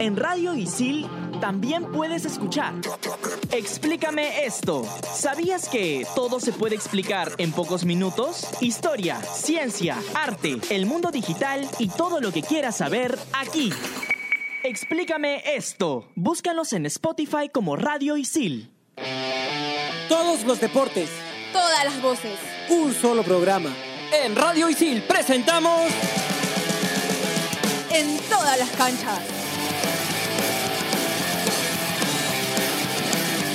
En 0.00 0.16
Radio 0.16 0.54
Isil 0.54 1.06
también 1.42 1.92
puedes 1.92 2.24
escuchar. 2.24 2.72
Explícame 3.50 4.46
esto. 4.46 4.82
¿Sabías 5.14 5.68
que 5.68 6.06
todo 6.14 6.40
se 6.40 6.54
puede 6.54 6.74
explicar 6.74 7.32
en 7.36 7.52
pocos 7.52 7.84
minutos? 7.84 8.46
Historia, 8.62 9.20
ciencia, 9.20 9.98
arte, 10.14 10.56
el 10.70 10.86
mundo 10.86 11.10
digital 11.10 11.68
y 11.78 11.88
todo 11.90 12.18
lo 12.22 12.32
que 12.32 12.40
quieras 12.40 12.78
saber 12.78 13.18
aquí. 13.34 13.74
Explícame 14.64 15.42
esto. 15.54 16.08
Búscanos 16.14 16.72
en 16.72 16.86
Spotify 16.86 17.50
como 17.52 17.76
Radio 17.76 18.16
Isil. 18.16 18.72
Todos 20.08 20.44
los 20.44 20.62
deportes. 20.62 21.10
Todas 21.52 21.84
las 21.84 22.00
voces. 22.00 22.38
Un 22.70 22.94
solo 22.94 23.22
programa. 23.22 23.68
En 24.24 24.34
Radio 24.34 24.70
Isil 24.70 25.02
presentamos. 25.02 25.90
En 27.92 28.18
todas 28.30 28.58
las 28.58 28.70
canchas. 28.70 29.39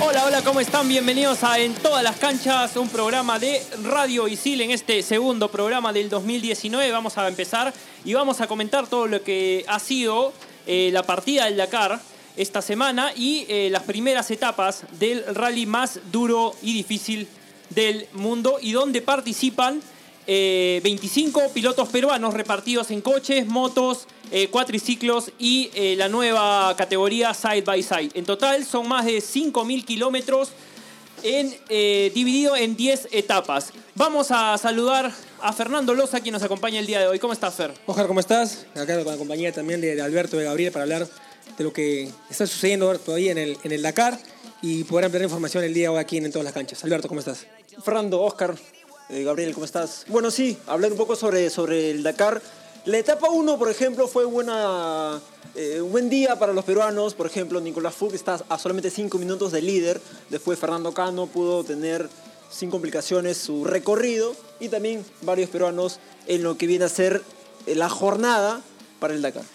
Hola, 0.02 0.26
hola, 0.26 0.42
¿cómo 0.44 0.60
están? 0.60 0.90
Bienvenidos 0.90 1.44
a 1.46 1.58
En 1.58 1.74
todas 1.74 2.04
las 2.04 2.18
canchas, 2.18 2.76
un 2.76 2.90
programa 2.90 3.40
de 3.40 3.62
Radio 3.82 4.28
Isil 4.28 4.60
en 4.60 4.72
este 4.72 5.02
segundo 5.02 5.50
programa 5.50 5.94
del 5.94 6.10
2019. 6.10 6.92
Vamos 6.92 7.18
a 7.18 7.26
empezar 7.30 7.74
y 8.04 8.14
vamos 8.14 8.42
a 8.42 8.48
comentar 8.48 8.88
todo 8.88 9.08
lo 9.08 9.24
que 9.24 9.64
ha 9.70 9.80
sido 9.80 10.34
eh, 10.68 10.90
la 10.92 11.04
partida 11.04 11.46
del 11.46 11.56
Dakar 11.56 12.02
esta 12.36 12.62
semana 12.62 13.14
y 13.16 13.46
eh, 13.48 13.70
las 13.72 13.84
primeras 13.84 14.30
etapas 14.32 14.84
del 15.00 15.24
rally 15.34 15.66
más 15.66 16.00
duro 16.12 16.54
y 16.62 16.74
difícil 16.74 17.30
del 17.70 18.08
mundo 18.12 18.58
y 18.62 18.74
donde 18.74 19.02
participan 19.02 19.82
eh, 20.28 20.82
25 20.84 21.50
pilotos 21.54 21.90
peruanos 21.90 22.34
repartidos 22.34 22.92
en 22.92 23.02
coches, 23.02 23.46
motos, 23.46 24.08
eh, 24.32 24.48
cuatriciclos 24.48 25.32
y 25.38 25.70
eh, 25.74 25.96
la 25.98 26.10
nueva 26.10 26.74
categoría 26.76 27.34
Side 27.34 27.62
by 27.62 27.84
Side. 27.84 28.12
En 28.16 28.26
total 28.26 28.66
son 28.66 28.88
más 28.88 29.06
de 29.06 29.18
5.000 29.18 29.86
kilómetros 29.86 30.50
en, 31.24 31.56
eh, 31.70 32.12
dividido 32.14 32.56
en 32.56 32.76
10 32.76 33.10
etapas. 33.12 33.72
Vamos 33.94 34.32
a 34.32 34.58
saludar 34.58 35.12
a 35.42 35.54
Fernando 35.54 35.94
Loza, 35.94 36.22
quien 36.22 36.34
nos 36.34 36.44
acompaña 36.44 36.80
el 36.80 36.88
día 36.88 37.00
de 37.00 37.08
hoy. 37.08 37.20
¿Cómo 37.20 37.34
estás, 37.34 37.54
Fer? 37.56 37.74
Ojar, 37.86 38.08
¿cómo 38.08 38.20
estás? 38.20 38.66
Acá 38.76 38.96
con 39.04 39.12
la 39.12 39.18
compañía 39.18 39.52
también 39.52 39.80
de, 39.82 39.96
de 39.96 40.02
Alberto 40.02 40.36
y 40.38 40.40
de 40.40 40.46
Gabriel 40.46 40.72
para 40.72 40.84
hablar 40.84 41.08
de 41.58 41.64
lo 41.64 41.72
que 41.72 42.10
está 42.30 42.48
sucediendo 42.48 42.98
todavía 43.00 43.32
en 43.32 43.38
el, 43.38 43.58
en 43.64 43.72
el 43.72 43.82
Dakar 43.82 44.20
y 44.62 44.84
poder 44.86 45.06
ampliar 45.06 45.24
información 45.24 45.64
el 45.64 45.74
día 45.74 45.84
de 45.84 45.96
hoy 45.96 46.00
aquí 46.00 46.18
en, 46.18 46.26
en 46.26 46.32
todas 46.32 46.44
las 46.44 46.54
canchas. 46.54 46.84
Alberto, 46.84 47.08
¿cómo 47.08 47.20
estás? 47.20 47.46
Fernando, 47.84 48.22
Oscar, 48.22 48.56
eh, 49.10 49.24
Gabriel, 49.24 49.54
¿cómo 49.54 49.66
estás? 49.66 50.06
Bueno, 50.08 50.32
sí, 50.32 50.58
hablar 50.68 50.92
un 50.92 50.98
poco 50.98 51.16
sobre, 51.16 51.50
sobre 51.50 51.92
el 51.92 52.04
Dakar. 52.04 52.42
La 52.86 52.98
etapa 52.98 53.30
1, 53.30 53.58
por 53.58 53.70
ejemplo, 53.70 54.08
fue 54.08 54.26
buena, 54.26 55.20
eh, 55.56 55.82
un 55.82 55.92
buen 55.92 56.10
día 56.10 56.38
para 56.38 56.54
los 56.54 56.66
peruanos. 56.66 57.16
Por 57.16 57.26
ejemplo, 57.26 57.60
Nicolás 57.60 57.96
Fug 57.96 58.14
está 58.14 58.40
a 58.48 58.60
solamente 58.60 58.90
5 58.90 59.18
minutos 59.18 59.52
de 59.52 59.62
líder. 59.62 60.00
Después 60.30 60.60
Fernando 60.60 60.94
Cano 60.94 61.28
pudo 61.28 61.64
tener 61.64 62.08
sin 62.52 62.70
complicaciones 62.70 63.38
su 63.38 63.66
recorrido. 63.66 64.36
Y 64.60 64.70
también 64.70 65.04
varios 65.22 65.50
peruanos 65.50 66.00
en 66.28 66.44
lo 66.44 66.58
que 66.58 66.68
viene 66.68 66.86
a 66.86 66.90
ser 66.90 67.24
eh, 67.66 67.76
la 67.76 67.90
jornada 67.90 68.62
para 69.00 69.14
el 69.14 69.22
Dakar. 69.22 69.46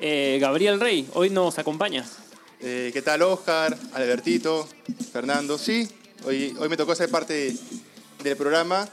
Eh, 0.00 0.38
Gabriel 0.40 0.80
Rey, 0.80 1.08
hoy 1.14 1.30
nos 1.30 1.58
acompañas. 1.58 2.12
Eh, 2.60 2.90
¿Qué 2.92 3.02
tal, 3.02 3.22
Oscar, 3.22 3.76
Albertito, 3.94 4.68
Fernando? 5.12 5.58
Sí, 5.58 5.88
hoy, 6.24 6.54
hoy 6.58 6.68
me 6.68 6.76
tocó 6.76 6.94
ser 6.94 7.08
parte 7.08 7.56
del 8.22 8.36
programa. 8.36 8.88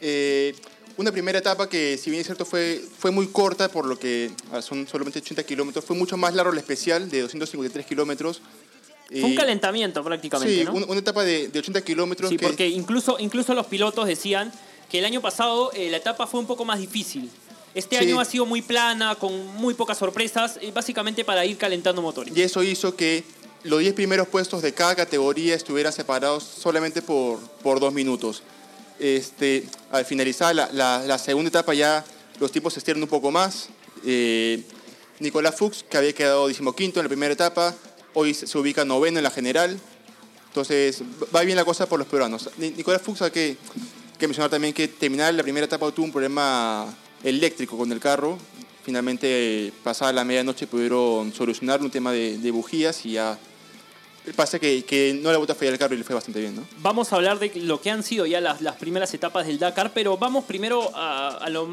Eh, 0.00 0.54
una 0.96 1.10
primera 1.10 1.38
etapa 1.38 1.68
que, 1.68 1.98
si 1.98 2.10
bien 2.10 2.20
es 2.20 2.26
cierto, 2.26 2.44
fue, 2.44 2.80
fue 2.98 3.10
muy 3.10 3.26
corta, 3.28 3.68
por 3.68 3.86
lo 3.86 3.98
que 3.98 4.30
ah, 4.52 4.62
son 4.62 4.86
solamente 4.86 5.18
80 5.18 5.42
kilómetros, 5.44 5.84
fue 5.84 5.96
mucho 5.96 6.16
más 6.16 6.34
largo 6.34 6.52
el 6.52 6.58
especial, 6.58 7.10
de 7.10 7.22
253 7.22 7.84
kilómetros. 7.86 8.40
Fue 9.08 9.22
un 9.24 9.32
Eh, 9.32 9.36
calentamiento 9.36 10.02
prácticamente, 10.04 10.54
Sí, 10.56 10.64
¿no? 10.64 10.72
un- 10.72 10.84
una 10.88 11.00
etapa 11.00 11.24
de, 11.24 11.48
de 11.48 11.58
80 11.58 11.82
kilómetros. 11.82 12.30
Sí, 12.30 12.36
que- 12.36 12.46
porque 12.46 12.68
incluso, 12.68 13.16
incluso 13.18 13.54
los 13.54 13.66
pilotos 13.66 14.06
decían 14.06 14.52
que 14.90 14.98
el 15.00 15.04
año 15.04 15.20
pasado 15.20 15.70
eh, 15.74 15.90
la 15.90 15.96
etapa 15.98 16.26
fue 16.26 16.40
un 16.40 16.46
poco 16.46 16.64
más 16.64 16.78
difícil. 16.78 17.28
Este 17.74 17.98
Sí. 17.98 18.04
año 18.04 18.20
ha 18.20 18.24
sido 18.24 18.46
muy 18.46 18.62
plana, 18.62 19.16
con 19.16 19.46
muy 19.56 19.74
pocas 19.74 19.98
sorpresas, 19.98 20.58
eh, 20.62 20.70
básicamente 20.72 21.24
para 21.24 21.44
ir 21.44 21.56
calentando 21.58 22.00
motores. 22.02 22.34
Y 22.36 22.40
eso 22.42 22.62
hizo 22.62 22.94
que 22.94 23.24
los 23.64 23.80
10 23.80 23.94
primeros 23.94 24.28
puestos 24.28 24.62
de 24.62 24.72
cada 24.72 24.94
categoría 24.94 25.56
estuvieran 25.56 25.92
separados 25.92 26.44
solamente 26.44 27.02
por, 27.02 27.40
por 27.64 27.80
dos 27.80 27.92
minutos. 27.92 28.42
Este, 28.98 29.64
al 29.90 30.04
finalizar 30.04 30.54
la, 30.54 30.68
la- 30.72 31.02
la 31.06 31.18
segunda 31.18 31.48
etapa 31.48 31.74
ya 31.74 32.04
los 32.40 32.52
tiempos 32.52 32.72
se 32.74 32.78
estiraron 32.78 33.02
un 33.02 33.08
poco 33.08 33.30
más. 33.30 33.68
Eh, 34.04 34.62
Nicolás 35.20 35.54
Fuchs, 35.56 35.84
que 35.88 35.96
había 35.96 36.12
quedado 36.12 36.48
decimoquinto 36.48 37.00
en 37.00 37.04
la 37.04 37.08
primera 37.08 37.32
etapa, 37.32 37.74
hoy 38.14 38.34
se 38.34 38.58
ubica 38.58 38.84
noveno 38.84 39.18
en 39.18 39.24
la 39.24 39.30
general. 39.30 39.78
Entonces 40.48 41.02
va 41.34 41.42
bien 41.42 41.56
la 41.56 41.64
cosa 41.64 41.86
por 41.88 41.98
los 41.98 42.08
peruanos. 42.08 42.50
Ni- 42.58 42.70
Nicolás 42.70 43.02
Fuchs 43.02 43.22
hay 43.22 43.30
que, 43.30 43.56
que 44.18 44.26
mencionar 44.28 44.50
también 44.50 44.72
que 44.74 44.86
terminar 44.88 45.34
la 45.34 45.42
primera 45.42 45.66
etapa 45.66 45.90
tuvo 45.90 46.06
un 46.06 46.12
problema 46.12 46.92
eléctrico 47.22 47.76
con 47.76 47.90
el 47.92 48.00
carro. 48.00 48.38
Finalmente, 48.84 49.72
pasada 49.82 50.12
la 50.12 50.24
medianoche, 50.24 50.66
pudieron 50.66 51.32
solucionar 51.32 51.80
un 51.80 51.90
tema 51.90 52.12
de, 52.12 52.38
de 52.38 52.50
bujías 52.50 53.04
y 53.06 53.12
ya. 53.12 53.38
Pasa 54.36 54.58
que, 54.58 54.84
que 54.84 55.18
no 55.22 55.30
le 55.30 55.36
botó 55.36 55.52
a 55.52 55.56
fallar 55.56 55.74
el 55.74 55.78
carro 55.78 55.94
y 55.94 55.98
le 55.98 56.04
fue 56.04 56.14
bastante 56.14 56.40
bien, 56.40 56.56
¿no? 56.56 56.64
Vamos 56.78 57.12
a 57.12 57.16
hablar 57.16 57.38
de 57.38 57.52
lo 57.56 57.80
que 57.80 57.90
han 57.90 58.02
sido 58.02 58.24
ya 58.26 58.40
las, 58.40 58.60
las 58.62 58.76
primeras 58.76 59.12
etapas 59.12 59.46
del 59.46 59.58
Dakar, 59.58 59.92
pero 59.92 60.16
vamos 60.16 60.44
primero 60.44 60.90
a, 60.96 61.28
a 61.36 61.48
lo 61.50 61.68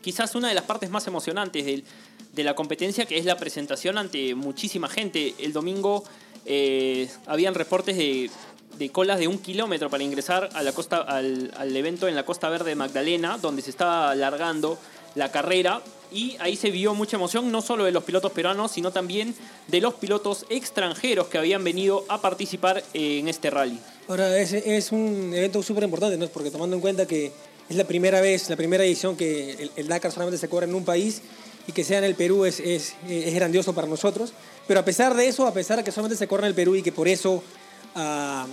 quizás 0.00 0.34
una 0.34 0.48
de 0.48 0.54
las 0.54 0.64
partes 0.64 0.88
más 0.90 1.06
emocionantes 1.06 1.64
del- 1.66 1.84
de 2.32 2.44
la 2.44 2.54
competencia, 2.54 3.06
que 3.06 3.18
es 3.18 3.24
la 3.24 3.36
presentación 3.36 3.98
ante 3.98 4.34
muchísima 4.36 4.88
gente. 4.88 5.34
El 5.40 5.52
domingo 5.52 6.04
eh, 6.46 7.10
habían 7.26 7.54
reportes 7.54 7.96
de, 7.98 8.30
de 8.78 8.90
colas 8.90 9.18
de 9.18 9.26
un 9.28 9.38
kilómetro 9.38 9.90
para 9.90 10.02
ingresar 10.04 10.48
a 10.54 10.62
la 10.62 10.72
costa, 10.72 10.98
al, 10.98 11.52
al 11.56 11.76
evento 11.76 12.06
en 12.08 12.14
la 12.14 12.24
Costa 12.24 12.48
Verde 12.48 12.70
de 12.70 12.76
Magdalena, 12.76 13.36
donde 13.36 13.62
se 13.62 13.70
estaba 13.70 14.10
alargando 14.12 14.78
la 15.14 15.30
carrera. 15.30 15.82
Y 16.12 16.36
ahí 16.40 16.56
se 16.56 16.70
vio 16.70 16.92
mucha 16.94 17.16
emoción, 17.16 17.52
no 17.52 17.62
solo 17.62 17.84
de 17.84 17.92
los 17.92 18.02
pilotos 18.02 18.32
peruanos, 18.32 18.72
sino 18.72 18.90
también 18.90 19.34
de 19.68 19.80
los 19.80 19.94
pilotos 19.94 20.44
extranjeros 20.50 21.28
que 21.28 21.38
habían 21.38 21.62
venido 21.62 22.04
a 22.08 22.20
participar 22.20 22.82
en 22.94 23.28
este 23.28 23.48
rally. 23.48 23.78
Ahora, 24.08 24.36
es, 24.38 24.52
es 24.52 24.90
un 24.90 25.32
evento 25.32 25.62
súper 25.62 25.84
importante, 25.84 26.16
¿no? 26.16 26.26
Porque 26.26 26.50
tomando 26.50 26.74
en 26.74 26.82
cuenta 26.82 27.06
que 27.06 27.30
es 27.68 27.76
la 27.76 27.84
primera 27.84 28.20
vez, 28.20 28.50
la 28.50 28.56
primera 28.56 28.84
edición 28.84 29.16
que 29.16 29.52
el, 29.52 29.70
el 29.76 29.86
Dakar 29.86 30.10
solamente 30.10 30.38
se 30.38 30.48
corre 30.48 30.66
en 30.66 30.74
un 30.74 30.84
país 30.84 31.22
y 31.68 31.72
que 31.72 31.84
sea 31.84 31.98
en 31.98 32.04
el 32.04 32.16
Perú 32.16 32.44
es, 32.44 32.58
es, 32.58 32.94
es 33.08 33.32
grandioso 33.32 33.72
para 33.72 33.86
nosotros. 33.86 34.32
Pero 34.66 34.80
a 34.80 34.84
pesar 34.84 35.14
de 35.14 35.28
eso, 35.28 35.46
a 35.46 35.54
pesar 35.54 35.78
de 35.78 35.84
que 35.84 35.92
solamente 35.92 36.18
se 36.18 36.26
corre 36.26 36.42
en 36.42 36.48
el 36.48 36.54
Perú 36.54 36.74
y 36.74 36.82
que 36.82 36.90
por 36.90 37.06
eso 37.06 37.44
ah, 37.94 38.46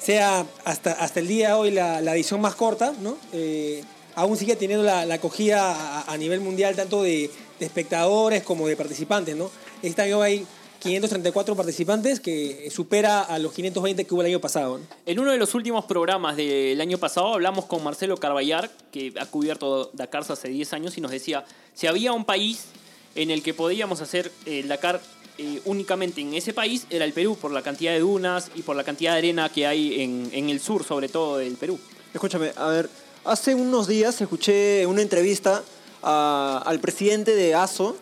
sea 0.00 0.44
hasta, 0.64 0.92
hasta 0.92 1.20
el 1.20 1.28
día 1.28 1.48
de 1.48 1.54
hoy 1.54 1.70
la, 1.70 2.00
la 2.00 2.14
edición 2.14 2.40
más 2.40 2.56
corta, 2.56 2.92
¿no? 3.00 3.16
Eh, 3.32 3.84
aún 4.14 4.36
sigue 4.36 4.56
teniendo 4.56 4.84
la, 4.84 5.06
la 5.06 5.14
acogida 5.14 5.72
a, 5.72 6.12
a 6.12 6.16
nivel 6.16 6.40
mundial 6.40 6.76
tanto 6.76 7.02
de, 7.02 7.30
de 7.58 7.66
espectadores 7.66 8.42
como 8.42 8.66
de 8.66 8.76
participantes, 8.76 9.36
¿no? 9.36 9.50
Este 9.82 10.02
año 10.02 10.22
hay 10.22 10.46
534 10.84 11.56
participantes 11.56 12.20
que 12.20 12.68
supera 12.70 13.22
a 13.22 13.38
los 13.38 13.54
520 13.54 14.04
que 14.04 14.12
hubo 14.12 14.20
el 14.20 14.26
año 14.26 14.40
pasado. 14.40 14.76
¿no? 14.76 14.84
En 15.06 15.18
uno 15.18 15.32
de 15.32 15.38
los 15.38 15.54
últimos 15.54 15.86
programas 15.86 16.36
del 16.36 16.78
año 16.78 16.98
pasado 16.98 17.32
hablamos 17.32 17.64
con 17.64 17.82
Marcelo 17.82 18.18
Carballar, 18.18 18.70
que 18.92 19.14
ha 19.18 19.24
cubierto 19.24 19.90
Dakar 19.94 20.24
hace 20.28 20.48
10 20.48 20.72
años, 20.74 20.98
y 20.98 21.00
nos 21.00 21.10
decía, 21.10 21.46
si 21.72 21.86
había 21.86 22.12
un 22.12 22.26
país 22.26 22.66
en 23.14 23.30
el 23.30 23.42
que 23.42 23.54
podíamos 23.54 24.02
hacer 24.02 24.30
el 24.44 24.68
Dakar 24.68 25.00
eh, 25.38 25.62
únicamente 25.64 26.20
en 26.20 26.34
ese 26.34 26.52
país, 26.52 26.86
era 26.90 27.06
el 27.06 27.14
Perú, 27.14 27.38
por 27.40 27.50
la 27.50 27.62
cantidad 27.62 27.92
de 27.92 28.00
dunas 28.00 28.50
y 28.54 28.60
por 28.60 28.76
la 28.76 28.84
cantidad 28.84 29.12
de 29.12 29.18
arena 29.18 29.48
que 29.48 29.66
hay 29.66 30.02
en, 30.02 30.28
en 30.32 30.50
el 30.50 30.60
sur, 30.60 30.84
sobre 30.84 31.08
todo 31.08 31.38
del 31.38 31.54
Perú. 31.54 31.78
Escúchame, 32.12 32.52
a 32.56 32.66
ver, 32.66 32.90
hace 33.24 33.54
unos 33.54 33.86
días 33.86 34.20
escuché 34.20 34.86
una 34.86 35.02
entrevista 35.02 35.62
a- 36.02 36.62
al 36.64 36.80
presidente 36.80 37.34
de 37.34 37.54
ASO, 37.54 37.96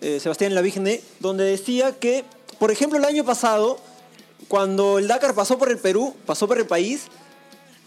eh, 0.00 0.20
Sebastián 0.20 0.54
Lavigne, 0.54 1.00
donde 1.20 1.44
decía 1.44 1.92
que, 1.98 2.24
por 2.58 2.70
ejemplo, 2.70 2.98
el 2.98 3.04
año 3.04 3.24
pasado, 3.24 3.78
cuando 4.48 4.98
el 4.98 5.08
Dakar 5.08 5.34
pasó 5.34 5.58
por 5.58 5.70
el 5.70 5.78
Perú, 5.78 6.14
pasó 6.26 6.46
por 6.46 6.58
el 6.58 6.66
país, 6.66 7.02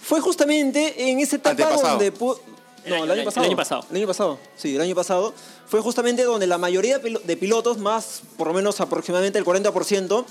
fue 0.01 0.19
justamente 0.19 1.09
en 1.09 1.19
esa 1.19 1.35
etapa 1.37 1.69
donde... 1.89 2.07
El 2.83 2.89
no, 2.89 2.95
año- 2.95 3.03
el 3.05 3.11
año 3.11 3.19
el 3.21 3.25
pasado. 3.25 3.45
año 3.45 3.55
pasado. 3.55 3.85
El 3.91 3.97
año 3.97 4.07
pasado, 4.07 4.39
sí, 4.57 4.75
el 4.75 4.81
año 4.81 4.95
pasado. 4.95 5.33
Fue 5.67 5.81
justamente 5.81 6.23
donde 6.23 6.47
la 6.47 6.57
mayoría 6.57 6.97
de 6.97 7.37
pilotos, 7.37 7.77
más 7.77 8.21
por 8.37 8.47
lo 8.47 8.53
menos 8.53 8.81
aproximadamente 8.81 9.37
el 9.37 9.45
40%, 9.45 10.25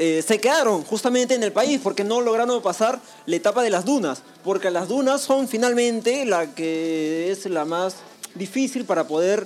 eh, 0.00 0.22
se 0.22 0.38
quedaron 0.38 0.84
justamente 0.84 1.34
en 1.34 1.42
el 1.42 1.50
país 1.50 1.80
porque 1.82 2.04
no 2.04 2.20
lograron 2.20 2.62
pasar 2.62 3.00
la 3.26 3.34
etapa 3.34 3.64
de 3.64 3.70
las 3.70 3.84
dunas. 3.84 4.22
Porque 4.44 4.70
las 4.70 4.86
dunas 4.86 5.20
son 5.20 5.48
finalmente 5.48 6.24
la 6.24 6.54
que 6.54 7.32
es 7.32 7.46
la 7.46 7.64
más 7.64 7.96
difícil 8.36 8.84
para 8.84 9.08
poder 9.08 9.44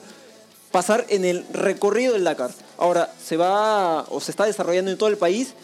pasar 0.71 1.07
en 1.09 1.25
el 1.25 1.47
recorrido 1.55 2.13
del 2.13 2.25
Dakar. 2.25 2.51
Ahora, 2.77 3.11
se 3.19 3.39
va 3.39 4.03
o 4.11 4.21
se 4.21 4.31
está 4.31 4.45
desarrollando 4.45 4.91
en 4.91 4.99
todo 4.99 5.09
el 5.09 5.17
país 5.17 5.55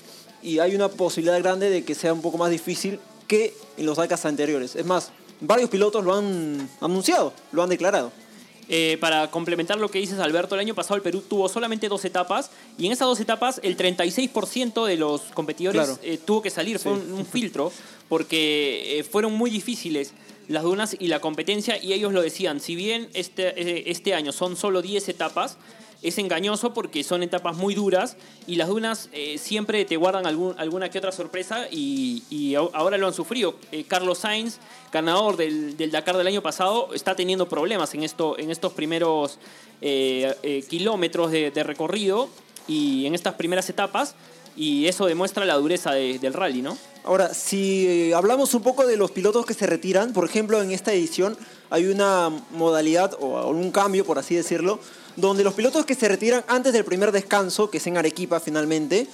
y 0.43 0.59
hay 0.59 0.75
una 0.75 0.89
posibilidad 0.89 1.39
grande 1.39 1.69
de 1.69 1.85
que 1.85 1.95
sea 1.95 2.15
un 2.15 2.23
poco 2.23 2.39
más 2.39 2.51
difícil 2.51 2.99
que 3.27 3.55
en 3.77 3.85
los 3.85 3.99
Dakars 3.99 4.25
anteriores. 4.25 4.75
Es 4.75 4.87
más, 4.87 5.11
varios 5.43 5.69
pilotos 5.69 6.03
lo 6.03 6.15
han 6.15 6.67
anunciado, 6.81 7.35
lo 7.53 7.63
han 7.63 7.69
declarado. 7.69 8.11
Eh, 8.71 8.99
para 9.01 9.31
complementar 9.31 9.79
lo 9.79 9.91
que 9.91 9.99
dices, 9.99 10.19
Alberto, 10.19 10.55
el 10.55 10.61
año 10.61 10.75
pasado 10.75 10.97
el 10.97 11.03
Perú 11.03 11.23
tuvo 11.27 11.49
solamente 11.49 11.89
dos 11.89 12.05
etapas 12.05 12.51
y 12.77 12.85
en 12.87 12.93
esas 12.93 13.09
dos 13.09 13.19
etapas 13.21 13.61
el 13.63 13.77
36% 13.79 14.85
de 14.85 14.97
los 14.97 15.23
competidores 15.33 15.83
Claro. 15.83 15.99
eh, 16.03 16.19
tuvo 16.23 16.43
que 16.43 16.51
salir, 16.51 16.79
fue 16.79 16.93
un, 16.93 17.13
un 17.13 17.25
filtro, 17.27 17.73
porque 18.09 18.99
eh, 18.99 19.05
fueron 19.05 19.33
muy 19.35 19.51
difíciles 19.51 20.13
las 20.49 20.63
dunas 20.63 20.97
y 20.99 21.09
la 21.09 21.21
competencia 21.21 21.83
y 21.83 21.93
ellos 21.93 22.13
lo 22.13 22.23
decían, 22.23 22.61
si 22.61 22.75
bien 22.75 23.09
este, 23.15 23.49
eh, 23.61 23.85
este 23.87 24.15
año 24.15 24.33
son 24.33 24.57
solo 24.57 24.83
10 24.83 25.09
etapas, 25.09 25.57
es 26.03 26.19
engañoso 26.19 26.73
porque 26.73 27.03
son 27.03 27.23
etapas 27.23 27.57
muy 27.57 27.75
duras 27.75 28.17
y 28.47 28.57
las 28.57 28.69
dunas 28.69 29.09
eh, 29.13 29.37
siempre 29.39 29.85
te 29.85 29.97
guardan 29.97 30.27
alguna 30.27 30.91
que 30.91 30.99
otra 30.99 31.13
sorpresa 31.13 31.67
y, 31.71 32.55
ahora 32.55 32.99
lo 32.99 33.07
han 33.09 33.15
sufrido. 33.15 33.57
Eh, 33.73 33.85
Carlos 33.87 34.19
Sainz, 34.19 34.59
ganador 34.93 35.37
del, 35.37 35.77
Dakar 35.91 36.17
del 36.17 36.27
año 36.27 36.43
pasado, 36.43 36.95
está 36.95 37.17
teniendo 37.17 37.49
problemas 37.49 37.95
en, 37.95 38.05
esto, 38.05 38.39
en 38.39 38.51
estos 38.51 38.73
primeros 38.73 39.39
eh, 39.81 40.65
kilómetros 40.69 41.33
de, 41.33 41.63
recorrido 41.65 42.29
y 42.69 43.07
en 43.07 43.15
estas 43.15 43.35
primeras 43.35 43.69
etapas 43.69 44.15
y 44.57 44.87
eso 44.87 45.07
demuestra 45.07 45.45
la 45.45 45.55
dureza 45.55 45.93
de- 45.93 46.19
del 46.19 46.33
rally, 46.33 46.63
¿no? 46.63 46.77
Ahora, 47.05 47.33
si 47.33 48.13
hablamos 48.13 48.55
un 48.55 48.63
poco 48.63 48.87
de 48.87 48.97
los 48.97 49.11
pilotos 49.11 49.47
que 49.47 49.55
se 49.55 49.67
retiran, 49.67 50.13
por 50.13 50.25
ejemplo, 50.25 50.61
en 50.61 50.73
esta 50.73 50.93
edición 50.93 51.39
hay 51.71 51.87
una 51.87 52.31
modalidad 52.51 53.17
o 53.21 53.49
un 53.49 53.71
cambio, 53.71 54.05
por 54.05 54.19
así 54.19 54.35
decirlo, 54.35 54.81
donde 55.21 55.45
los 55.45 55.55
pilotos 55.55 55.85
que 55.85 55.95
se 55.95 56.09
retiran 56.09 56.45
antes 56.49 56.73
del 56.73 56.85
primer 56.85 57.13
descanso, 57.13 57.71
que 57.71 57.79
es 57.79 57.87
en 57.87 57.97
Arequipa 57.97 58.41
finalmente, 58.41 59.07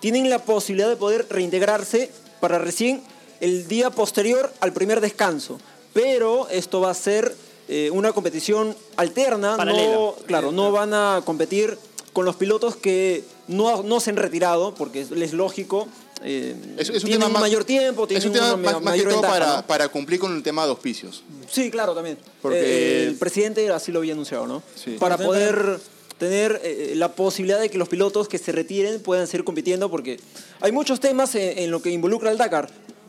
tienen 0.00 0.28
la 0.30 0.38
posibilidad 0.40 0.88
de 0.88 0.96
poder 0.96 1.26
reintegrarse 1.30 2.10
para 2.40 2.58
recién 2.58 3.02
el 3.40 3.66
día 3.66 3.90
posterior 3.90 4.52
al 4.60 4.72
primer 4.72 5.00
descanso. 5.00 5.58
Pero 5.94 6.48
esto 6.50 6.80
va 6.80 6.90
a 6.90 6.94
ser 6.94 7.34
eh, 7.68 7.90
una 7.92 8.12
competición 8.12 8.76
alterna, 8.96 9.56
Paralela. 9.56 9.94
no, 9.94 10.14
claro, 10.26 10.52
no 10.52 10.70
van 10.70 10.92
a 10.94 11.22
competir 11.24 11.78
con 12.12 12.24
los 12.24 12.36
pilotos 12.36 12.76
que 12.76 13.24
no, 13.48 13.82
no 13.82 14.00
se 14.00 14.10
han 14.10 14.16
retirado, 14.16 14.74
porque 14.74 15.00
es, 15.00 15.10
es 15.10 15.32
lógico. 15.32 15.88
eh, 16.22 16.54
Es, 16.76 16.88
es 16.90 16.96
un 16.96 17.08
tienen 17.10 17.20
tema 17.20 17.28
más, 17.28 17.40
mayor 17.42 17.64
tiempo, 17.64 18.02
es 18.04 18.08
tienen 18.08 18.28
un 18.28 18.32
tema 18.34 18.46
una 18.54 18.56
más, 18.56 18.72
ma- 18.74 18.80
más 18.80 18.80
que 18.80 18.84
mayor 18.90 19.04
todo 19.12 19.22
ventaja, 19.22 19.32
para, 19.44 19.56
¿no? 19.62 19.66
para 19.66 19.88
cumplir 19.88 20.20
con 20.20 20.34
el 20.36 20.42
tema 20.42 20.64
de 20.64 20.70
auspicios. 20.70 21.22
Sí, 21.50 21.70
claro, 21.70 21.94
también. 21.94 22.18
Porque- 22.42 22.60
Eh, 22.60 23.06
el 23.08 23.14
presidente 23.16 23.68
así 23.70 23.92
lo 23.92 23.98
había 24.00 24.12
anunciado, 24.12 24.46
¿no? 24.46 24.62
Sí. 24.74 24.96
Para 24.98 25.16
poder 25.16 25.78
tener 26.18 26.60
eh, 26.64 26.94
la 26.96 27.12
posibilidad 27.14 27.60
de 27.60 27.68
que 27.70 27.78
los 27.78 27.88
pilotos 27.88 28.28
que 28.28 28.38
se 28.38 28.50
retiren 28.52 29.00
puedan 29.00 29.26
seguir 29.26 29.44
compitiendo, 29.44 29.90
porque 29.90 30.18
hay 30.60 30.72
muchos 30.72 30.98
temas 31.00 31.34
en, 31.34 31.58
en 31.58 31.70
lo 31.70 31.80
que 31.80 31.90
involucra 31.90 32.30
el 32.30 32.38
Dakar. 32.38 32.68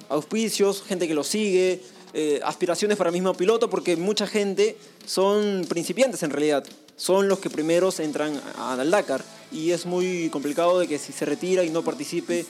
Auspicios, 0.10 0.84
gente 0.84 1.08
que 1.08 1.14
lo 1.14 1.24
sigue, 1.24 1.82
eh, 2.14 2.40
aspiraciones 2.44 2.98
para 2.98 3.10
el 3.10 3.14
mismo 3.14 3.34
piloto, 3.36 3.70
porque 3.70 3.96
mucha 3.96 4.26
gente 4.28 4.76
son 5.06 5.66
principiantes 5.70 6.24
en 6.24 6.32
realidad. 6.32 6.64
Son 6.98 7.28
los 7.28 7.40
que 7.40 7.50
primeros 7.50 8.00
entran 8.00 8.40
al 8.58 8.90
Dakar. 8.92 9.24
Y 9.52 9.72
es 9.72 9.86
muy 9.86 10.30
complicado 10.30 10.80
de 10.80 10.88
que 10.88 11.00
si 11.00 11.12
se 11.14 11.26
retira 11.26 11.64
y 11.64 11.70
no 11.70 11.84
participe, 11.84 12.46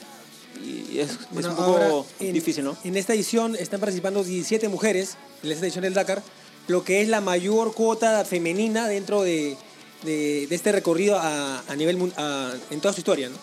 y 0.62 0.98
es, 0.98 1.10
es 1.10 1.46
un 1.46 1.56
poco 1.56 2.06
en- 2.20 2.32
difícil, 2.34 2.64
¿no? 2.64 2.76
En 2.84 2.96
esta 2.96 3.14
edición 3.14 3.56
están 3.56 3.80
participando 3.80 4.22
17 4.24 4.68
mujeres, 4.68 5.16
en 5.42 5.52
esta 5.52 5.64
edición 5.66 5.82
del 5.84 5.94
Dakar, 5.94 6.22
lo 6.68 6.84
que 6.84 7.00
es 7.00 7.08
la 7.08 7.20
mayor 7.20 7.74
cuota 7.74 8.24
femenina 8.24 8.86
dentro 8.88 9.22
de, 9.22 9.56
de- 10.02 10.46
de 10.48 10.54
este 10.54 10.72
recorrido 10.72 11.18
a, 11.18 11.60
a 11.66 11.76
nivel 11.76 12.12
a- 12.16 12.52
en 12.70 12.80
toda 12.80 12.92
su 12.94 13.00
historia. 13.00 13.28
¿no? 13.28 13.36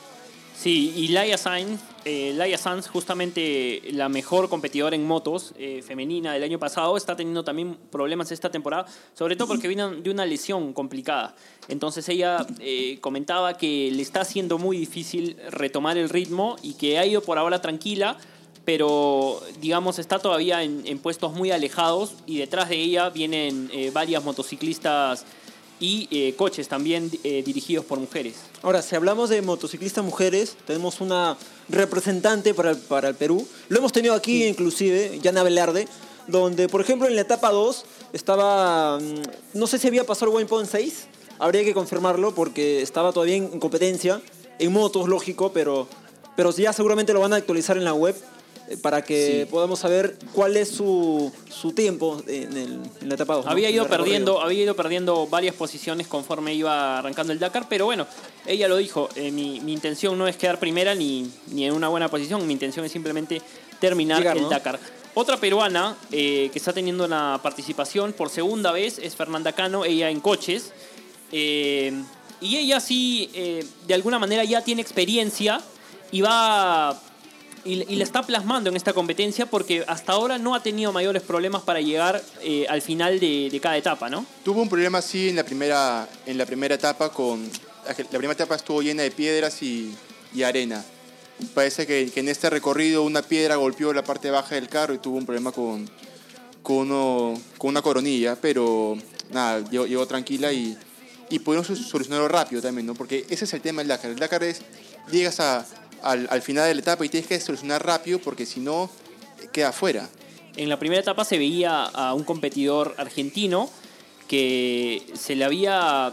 Sí, 0.61 0.93
y 0.95 1.09
Laia 1.09 1.37
Sainz, 1.37 1.79
eh, 2.07 2.31
Laia 2.33 2.57
Sanz, 2.57 2.87
justamente 2.87 3.81
la 3.91 4.07
mejor 4.07 4.47
competidora 4.47 4.95
en 4.95 5.05
motos 5.05 5.53
eh, 5.57 5.81
femenina 5.85 6.31
del 6.31 6.41
año 6.41 6.57
pasado, 6.57 6.95
está 6.95 7.17
teniendo 7.17 7.43
también 7.43 7.77
problemas 7.91 8.31
esta 8.31 8.49
temporada, 8.49 8.85
sobre 9.13 9.35
todo 9.35 9.49
porque 9.49 9.67
vino 9.67 9.89
de 9.89 10.09
una 10.09 10.25
lesión 10.25 10.71
complicada. 10.71 11.35
Entonces 11.67 12.07
ella 12.07 12.47
eh, 12.61 12.97
comentaba 13.01 13.57
que 13.57 13.91
le 13.91 14.01
está 14.01 14.21
haciendo 14.21 14.57
muy 14.57 14.77
difícil 14.77 15.35
retomar 15.49 15.97
el 15.97 16.07
ritmo 16.07 16.55
y 16.63 16.75
que 16.75 16.97
ha 16.97 17.05
ido 17.05 17.21
por 17.21 17.37
ahora 17.37 17.59
tranquila, 17.59 18.17
pero 18.63 19.41
digamos 19.59 19.99
está 19.99 20.17
todavía 20.17 20.63
en, 20.63 20.83
en 20.85 20.99
puestos 20.99 21.33
muy 21.33 21.51
alejados 21.51 22.13
y 22.25 22.37
detrás 22.37 22.69
de 22.69 22.77
ella 22.77 23.09
vienen 23.09 23.69
varias 23.91 24.23
motociclistas 24.23 25.25
y 25.79 26.07
eh, 26.11 26.33
coches 26.35 26.67
también 26.67 27.11
eh, 27.23 27.43
dirigidos 27.45 27.85
por 27.85 27.99
mujeres. 27.99 28.35
Ahora, 28.63 28.81
si 28.81 28.95
hablamos 28.95 29.29
de 29.29 29.41
motociclistas 29.41 30.03
mujeres, 30.03 30.57
tenemos 30.65 31.01
una 31.01 31.37
representante 31.69 32.53
para 32.53 32.71
el, 32.71 32.77
para 32.77 33.09
el 33.09 33.15
Perú. 33.15 33.47
Lo 33.69 33.79
hemos 33.79 33.91
tenido 33.91 34.13
aquí 34.13 34.45
inclusive, 34.45 35.19
Yana 35.21 35.43
Velarde, 35.43 35.87
donde, 36.27 36.67
por 36.67 36.81
ejemplo, 36.81 37.07
en 37.07 37.15
la 37.15 37.21
etapa 37.21 37.51
2 37.51 37.85
estaba, 38.13 38.99
mm, 38.99 39.21
no 39.53 39.67
sé 39.67 39.77
si 39.77 39.87
había 39.87 40.05
pasado 40.05 40.31
el 40.31 40.35
Waypoint 40.37 40.69
6, 40.69 41.07
habría 41.39 41.63
que 41.63 41.73
confirmarlo 41.73 42.33
porque 42.33 42.81
estaba 42.81 43.13
todavía 43.13 43.35
en 43.35 43.59
competencia, 43.59 44.21
en 44.59 44.73
motos, 44.73 45.07
lógico, 45.07 45.51
pero, 45.53 45.87
pero 46.35 46.51
ya 46.51 46.73
seguramente 46.73 47.13
lo 47.13 47.19
van 47.19 47.33
a 47.33 47.37
actualizar 47.37 47.77
en 47.77 47.83
la 47.83 47.93
web 47.93 48.15
para 48.81 49.01
que 49.03 49.43
Sí. 49.45 49.51
podamos 49.51 49.79
saber 49.79 50.17
cuál 50.33 50.57
es 50.57 50.69
su, 50.69 51.31
su 51.49 51.71
tiempo 51.71 52.21
en, 52.27 52.57
el- 52.57 52.81
en 53.01 53.09
la 53.09 53.15
etapa 53.15 53.35
2. 53.35 53.45
¿no? 53.45 53.51
Había 53.51 53.69
ido 53.69 53.87
perdiendo, 53.87 54.41
había 54.41 54.63
ido 54.63 54.75
perdiendo 54.75 55.25
varias 55.27 55.55
posiciones 55.55 56.07
conforme 56.07 56.53
iba 56.53 56.99
arrancando 56.99 57.31
el 57.33 57.39
Dakar, 57.39 57.67
pero 57.69 57.85
bueno, 57.85 58.05
ella 58.45 58.67
lo 58.67 58.77
dijo, 58.77 59.09
eh, 59.15 59.31
mi, 59.31 59.59
mi 59.61 59.73
intención 59.73 60.17
no 60.17 60.27
es 60.27 60.35
quedar 60.37 60.59
primera 60.59 60.93
ni, 60.95 61.31
ni 61.47 61.65
en 61.65 61.73
una 61.73 61.87
buena 61.87 62.09
posición, 62.09 62.45
mi 62.45 62.53
intención 62.53 62.85
es 62.85 62.91
simplemente 62.91 63.41
terminar 63.79 64.19
Llegar, 64.19 64.37
el 64.37 64.43
¿no? 64.43 64.49
Dakar. 64.49 64.79
Otra 65.13 65.37
peruana 65.37 65.95
eh, 66.11 66.49
que 66.53 66.59
está 66.59 66.73
teniendo 66.73 67.03
una 67.05 67.39
participación 67.41 68.13
por 68.13 68.29
segunda 68.29 68.71
vez 68.71 68.99
es 68.99 69.15
Fernanda 69.15 69.51
Cano, 69.53 69.85
ella 69.85 70.09
en 70.09 70.19
coches. 70.19 70.73
eh, 71.31 71.93
y 72.39 72.57
ella 72.57 72.79
sí, 72.79 73.31
eh, 73.33 73.65
de 73.87 73.93
alguna 73.95 74.19
manera 74.19 74.43
ya 74.43 74.61
tiene 74.61 74.81
experiencia 74.83 75.59
y 76.11 76.21
va 76.21 77.01
y, 77.65 77.83
y 77.91 77.95
la 77.97 78.03
está 78.03 78.23
plasmando 78.23 78.69
en 78.69 78.75
esta 78.75 78.93
competencia 78.93 79.45
porque 79.45 79.83
hasta 79.87 80.13
ahora 80.13 80.37
no 80.37 80.55
ha 80.55 80.63
tenido 80.63 80.91
mayores 80.91 81.21
problemas 81.23 81.61
para 81.63 81.81
llegar 81.81 82.21
eh, 82.41 82.65
al 82.69 82.81
final 82.81 83.19
de, 83.19 83.49
de 83.51 83.59
cada 83.59 83.77
etapa, 83.77 84.09
¿no? 84.09 84.25
Tuvo 84.43 84.61
un 84.61 84.69
problema 84.69 84.99
así 84.99 85.29
en 85.29 85.35
la 85.35 85.43
primera, 85.43 86.07
en 86.25 86.37
la 86.37 86.45
primera 86.45 86.75
etapa 86.75 87.09
con... 87.11 87.49
La 87.87 87.93
primera 87.95 88.33
etapa 88.33 88.55
estuvo 88.55 88.81
llena 88.81 89.03
de 89.03 89.11
piedras 89.11 89.61
y, 89.63 89.95
arena. 90.43 90.83
Parece 91.53 91.87
que, 91.87 92.11
que 92.13 92.19
en 92.19 92.27
este 92.29 92.49
recorrido 92.49 93.03
una 93.03 93.21
piedra 93.21 93.55
golpeó 93.55 93.93
la 93.93 94.03
parte 94.03 94.29
baja 94.29 94.55
del 94.55 94.67
carro 94.67 94.93
y 94.93 94.97
tuvo 94.97 95.17
un 95.17 95.25
problema 95.25 95.51
con, 95.51 95.89
con, 96.61 96.91
una 97.61 97.81
coronilla, 97.81 98.35
pero 98.35 98.97
nada, 99.31 99.63
llegó, 99.69 100.05
tranquila 100.05 100.51
y, 100.51 100.77
y 101.29 101.39
pudieron 101.39 101.63
solucionarlo 101.63 102.27
rápido 102.27 102.61
también, 102.61 102.85
¿no? 102.87 102.93
Porque 102.93 103.25
ese 103.29 103.45
es 103.45 103.53
el 103.53 103.61
tema 103.61 103.81
del 103.81 103.87
Dakar. 103.87 104.11
El 104.11 104.19
Dakar 104.19 104.43
es, 104.43 104.61
llegas 105.11 105.39
a- 105.39 105.65
al, 106.01 106.27
al 106.29 106.41
final 106.41 106.67
de 106.67 106.75
la 106.75 106.81
etapa 106.81 107.05
y 107.05 107.09
tienes 107.09 107.27
que 107.27 107.39
solucionar 107.39 107.85
rápido 107.85 108.19
porque 108.19 108.45
si 108.45 108.59
no, 108.59 108.89
queda 109.51 109.71
fuera. 109.71 110.09
En 110.55 110.69
la 110.69 110.79
primera 110.79 111.01
etapa 111.01 111.23
se 111.23 111.37
veía 111.37 111.83
a 111.83 112.13
un 112.13 112.23
competidor 112.23 112.95
argentino 112.97 113.69
que 114.27 115.05
se 115.13 115.35
le 115.35 115.45
había 115.45 116.11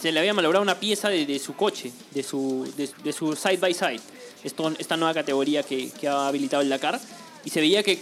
se 0.00 0.12
le 0.12 0.20
había 0.20 0.34
malogrado 0.34 0.62
una 0.62 0.78
pieza 0.78 1.08
de, 1.08 1.26
de 1.26 1.38
su 1.38 1.54
coche, 1.56 1.90
de 2.12 2.22
su, 2.22 2.72
de, 2.76 3.12
su 3.12 3.34
side 3.34 3.56
by 3.56 3.74
side, 3.74 4.00
Esto, 4.44 4.72
esta 4.78 4.96
nueva 4.96 5.12
categoría 5.14 5.62
que, 5.62 5.90
que 5.90 6.06
ha 6.06 6.28
habilitado 6.28 6.62
el 6.62 6.68
Dakar, 6.68 7.00
y 7.44 7.50
se 7.50 7.60
veía 7.60 7.82
que 7.82 7.98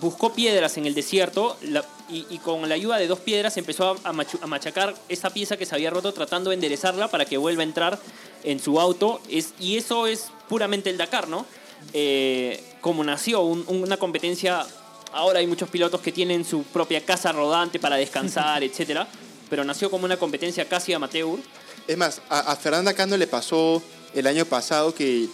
buscó 0.00 0.32
piedras 0.32 0.76
en 0.76 0.86
el 0.86 0.94
desierto 0.94 1.56
la- 1.62 1.84
y, 2.10 2.26
y 2.30 2.38
con 2.38 2.66
la 2.68 2.74
ayuda 2.74 2.96
de 2.96 3.06
dos 3.06 3.18
piedras 3.20 3.56
empezó 3.56 3.90
a, 3.90 4.08
a 4.08 4.12
machu- 4.12 4.38
a 4.42 4.46
machacar 4.46 4.94
esa 5.08 5.30
pieza 5.30 5.56
que 5.56 5.66
se 5.66 5.74
había 5.74 5.90
roto 5.90 6.12
tratando 6.14 6.50
de 6.50 6.54
enderezarla 6.54 7.08
para 7.08 7.24
que 7.26 7.36
vuelva 7.36 7.62
a 7.62 7.64
entrar 7.64 7.98
en 8.44 8.60
su 8.60 8.80
auto. 8.80 9.20
Es, 9.28 9.52
y 9.60 9.76
eso 9.76 10.06
es 10.06 10.28
puramente 10.48 10.88
el 10.90 10.96
Dakar, 10.96 11.28
¿no? 11.28 11.44
Eh, 11.92 12.62
como 12.80 13.04
nació 13.04 13.40
un- 13.42 13.64
una 13.68 13.96
competencia, 13.96 14.64
ahora 15.12 15.40
hay 15.40 15.46
muchos 15.46 15.68
pilotos 15.68 16.00
que 16.00 16.12
tienen 16.12 16.44
su 16.44 16.62
propia 16.64 17.04
casa 17.04 17.32
rodante 17.32 17.78
para 17.78 17.96
descansar, 17.96 18.62
etcétera, 18.64 19.06
pero 19.50 19.64
nació 19.64 19.90
como 19.90 20.04
una 20.04 20.16
competencia 20.16 20.66
casi 20.68 20.92
amateur. 20.92 21.38
Es 21.86 21.96
más, 21.96 22.20
a, 22.28 22.40
a 22.40 22.56
Fernanda 22.56 22.94
Cano 22.94 23.16
le 23.16 23.26
pasó 23.26 23.82
el 24.14 24.26
año 24.26 24.44
pasado 24.44 24.94
que 24.94 25.28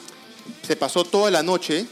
se 0.66 0.76
pasó 0.76 1.04
toda 1.04 1.30
la 1.30 1.42
noche 1.42 1.86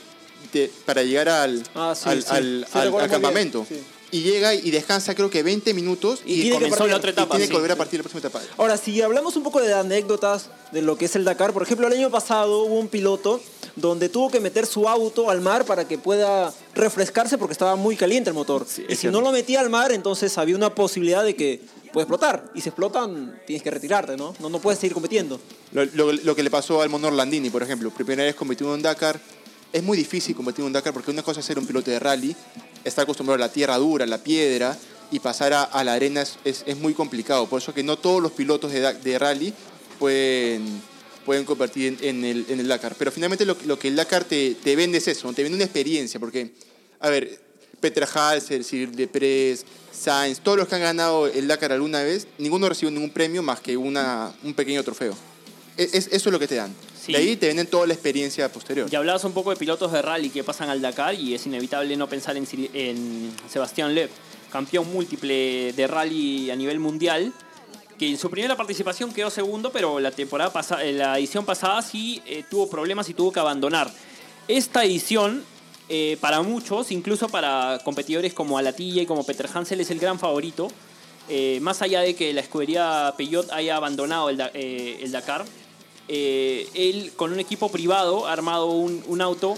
de- 0.52 0.70
para 0.86 1.02
llegar 1.02 1.28
al, 1.28 1.62
Ah, 1.74 1.94
sí, 1.96 2.08
al, 2.08 2.22
sí. 2.22 2.28
al- 2.30 2.66
Sí, 2.70 2.78
al- 2.78 2.84
recuerdo 2.86 3.04
al 3.04 3.08
muy 3.10 3.10
campamento. 3.10 3.66
Y 4.14 4.20
llega 4.20 4.52
y 4.54 4.70
descansa 4.70 5.14
creo 5.14 5.30
que 5.30 5.42
20 5.42 5.72
minutos 5.72 6.20
Y 6.26 6.34
y, 6.34 6.34
tiene 6.42 6.48
que 6.50 6.54
comenzó 6.56 6.76
partir. 6.80 6.90
la 6.90 6.96
otra 6.98 7.10
y 7.10 7.12
etapa. 7.14 7.34
tiene 7.36 7.48
que 7.48 7.54
volver 7.54 7.72
a 7.72 7.76
partir 7.76 7.92
de 7.92 8.04
la 8.04 8.10
próxima 8.10 8.28
etapa. 8.28 8.42
Ahora, 8.58 8.76
si 8.76 9.00
hablamos 9.00 9.36
un 9.36 9.42
poco 9.42 9.58
de 9.62 9.72
anécdotas 9.72 10.50
de 10.70 10.82
lo 10.82 10.98
que 10.98 11.06
es 11.06 11.16
el 11.16 11.24
Dakar, 11.24 11.54
por 11.54 11.62
ejemplo, 11.62 11.86
el 11.86 11.94
año 11.94 12.10
pasado 12.10 12.64
hubo 12.64 12.78
un 12.78 12.88
piloto 12.88 13.40
donde 13.74 14.10
tuvo 14.10 14.30
que 14.30 14.38
meter 14.38 14.66
su 14.66 14.86
auto 14.86 15.30
al 15.30 15.40
mar 15.40 15.64
para 15.64 15.88
que 15.88 15.96
pueda 15.96 16.52
refrescarse 16.74 17.38
porque 17.38 17.52
estaba 17.52 17.74
muy 17.76 17.96
caliente 17.96 18.28
el 18.28 18.34
motor. 18.34 18.66
y 18.86 18.96
si 18.96 19.06
no 19.08 19.22
lo 19.22 19.32
metía 19.32 19.60
al 19.60 19.70
mar, 19.70 19.92
entonces 19.92 20.36
había 20.36 20.56
una 20.56 20.74
posibilidad 20.74 21.24
de 21.24 21.34
que 21.34 21.60
puede 21.94 22.02
explotar. 22.04 22.50
Y 22.54 22.60
si 22.60 22.68
explotan, 22.68 23.40
tienes 23.46 23.62
que 23.62 23.70
retirarte, 23.70 24.18
¿no? 24.18 24.34
No, 24.40 24.50
no 24.50 24.58
puedes 24.58 24.78
seguir 24.78 24.92
compitiendo. 24.92 25.40
Lo, 25.72 25.86
lo- 25.86 26.12
lo 26.12 26.36
que 26.36 26.42
le 26.42 26.50
pasó 26.50 26.82
al 26.82 26.90
Mono 26.90 27.08
Orlandini, 27.08 27.48
por 27.48 27.62
ejemplo, 27.62 27.90
primera 27.90 28.24
vez 28.24 28.34
compitió 28.34 28.74
en 28.74 28.82
Dakar. 28.82 29.18
Es 29.72 29.82
muy 29.82 29.96
difícil 29.96 30.36
competir 30.36 30.60
en 30.60 30.66
un 30.66 30.72
Dakar 30.72 30.92
porque 30.92 31.10
una 31.10 31.22
cosa 31.22 31.40
es 31.40 31.46
ser 31.46 31.58
un 31.58 31.66
piloto 31.66 31.90
de 31.90 31.98
rally, 31.98 32.36
está 32.84 33.02
acostumbrado 33.02 33.36
a 33.42 33.46
la 33.46 33.52
tierra 33.52 33.76
dura, 33.78 34.04
a 34.04 34.08
la 34.08 34.18
piedra, 34.18 34.76
y 35.10 35.18
pasar 35.20 35.52
a, 35.52 35.62
a 35.64 35.84
la 35.84 35.92
arena 35.94 36.22
es, 36.22 36.38
es- 36.44 36.62
es 36.66 36.76
muy 36.76 36.94
complicado. 36.94 37.46
Por 37.46 37.60
eso 37.60 37.72
que 37.74 37.82
no 37.82 37.96
todos 37.98 38.22
los 38.22 38.32
pilotos 38.32 38.72
de, 38.72 38.80
de 38.80 39.18
rally 39.18 39.52
pueden, 39.98 40.80
pueden 41.24 41.44
convertir 41.44 41.98
en, 42.00 42.04
en 42.18 42.24
el, 42.24 42.46
en 42.48 42.60
el 42.60 42.68
Dakar. 42.68 42.94
Pero 42.98 43.12
finalmente 43.12 43.44
lo, 43.44 43.56
lo 43.66 43.78
que 43.78 43.88
el 43.88 43.96
Dakar 43.96 44.24
te, 44.24 44.54
te 44.62 44.74
vende 44.76 44.98
es 44.98 45.08
eso, 45.08 45.32
te 45.32 45.42
vende 45.42 45.56
una 45.56 45.64
experiencia. 45.64 46.18
Porque, 46.20 46.52
a 47.00 47.08
ver, 47.10 47.40
Petra 47.80 48.06
Halser, 48.12 48.64
Cyril 48.64 48.94
Deprez, 48.94 49.64
Sainz, 49.92 50.40
todos 50.40 50.56
los 50.58 50.68
que 50.68 50.74
han 50.76 50.80
ganado 50.82 51.26
el 51.26 51.46
Dakar 51.48 51.72
alguna 51.72 52.02
vez, 52.02 52.26
ninguno 52.38 52.68
recibió 52.68 52.90
ningún 52.90 53.10
premio 53.10 53.42
más 53.42 53.60
que 53.60 53.76
una, 53.76 54.32
un 54.42 54.54
pequeño 54.54 54.82
trofeo. 54.82 55.14
Es, 55.76 55.92
es- 55.94 56.06
eso 56.12 56.28
es 56.28 56.32
lo 56.32 56.38
que 56.38 56.48
te 56.48 56.54
dan. 56.56 56.74
Sí. 57.02 57.12
De 57.12 57.18
ahí 57.18 57.36
te 57.36 57.48
venden 57.48 57.66
toda 57.66 57.84
la 57.86 57.94
experiencia 57.94 58.50
posterior. 58.52 58.88
Y 58.90 58.94
hablabas 58.94 59.24
un 59.24 59.32
poco 59.32 59.50
de 59.50 59.56
pilotos 59.56 59.90
de 59.90 60.02
rally 60.02 60.30
que 60.30 60.44
pasan 60.44 60.70
al 60.70 60.80
Dakar 60.80 61.14
y 61.14 61.34
es 61.34 61.44
inevitable 61.46 61.96
no 61.96 62.08
pensar 62.08 62.36
en, 62.36 62.46
en 62.74 63.32
Sebastián 63.50 63.92
Loeb, 63.92 64.08
campeón 64.52 64.92
múltiple 64.92 65.72
de 65.72 65.86
rally 65.88 66.50
a 66.52 66.54
nivel 66.54 66.78
mundial, 66.78 67.32
que 67.98 68.08
en 68.08 68.16
su 68.18 68.30
primera 68.30 68.56
participación 68.56 69.12
quedó 69.12 69.30
segundo, 69.30 69.72
pero 69.72 69.98
la 69.98 70.12
temporada 70.12 70.52
pasada, 70.52 70.84
la 70.84 71.18
edición 71.18 71.44
pasada 71.44 71.82
sí 71.82 72.22
eh, 72.24 72.44
tuvo 72.48 72.70
problemas 72.70 73.08
y 73.08 73.14
tuvo 73.14 73.32
que 73.32 73.40
abandonar. 73.40 73.90
Esta 74.46 74.84
edición, 74.84 75.44
eh, 75.88 76.16
para 76.20 76.42
muchos, 76.42 76.92
incluso 76.92 77.28
para 77.28 77.80
competidores 77.84 78.32
como 78.32 78.58
Alatilla 78.58 79.02
y 79.02 79.06
como 79.06 79.24
Peter 79.24 79.48
Hansel, 79.52 79.80
es 79.80 79.90
el 79.90 79.98
gran 79.98 80.20
favorito. 80.20 80.68
Eh, 81.28 81.58
más 81.62 81.82
allá 81.82 82.00
de 82.00 82.14
que 82.14 82.32
la 82.32 82.40
escudería 82.40 83.14
Peugeot 83.16 83.50
haya 83.52 83.76
abandonado 83.76 84.30
eh, 84.30 84.98
el 85.00 85.12
Dakar, 85.12 85.44
eh, 86.14 86.68
él 86.74 87.12
con 87.16 87.32
un 87.32 87.40
equipo 87.40 87.70
privado 87.70 88.26
ha 88.26 88.32
armado 88.32 88.66
un, 88.66 89.02
un 89.06 89.20
auto 89.22 89.56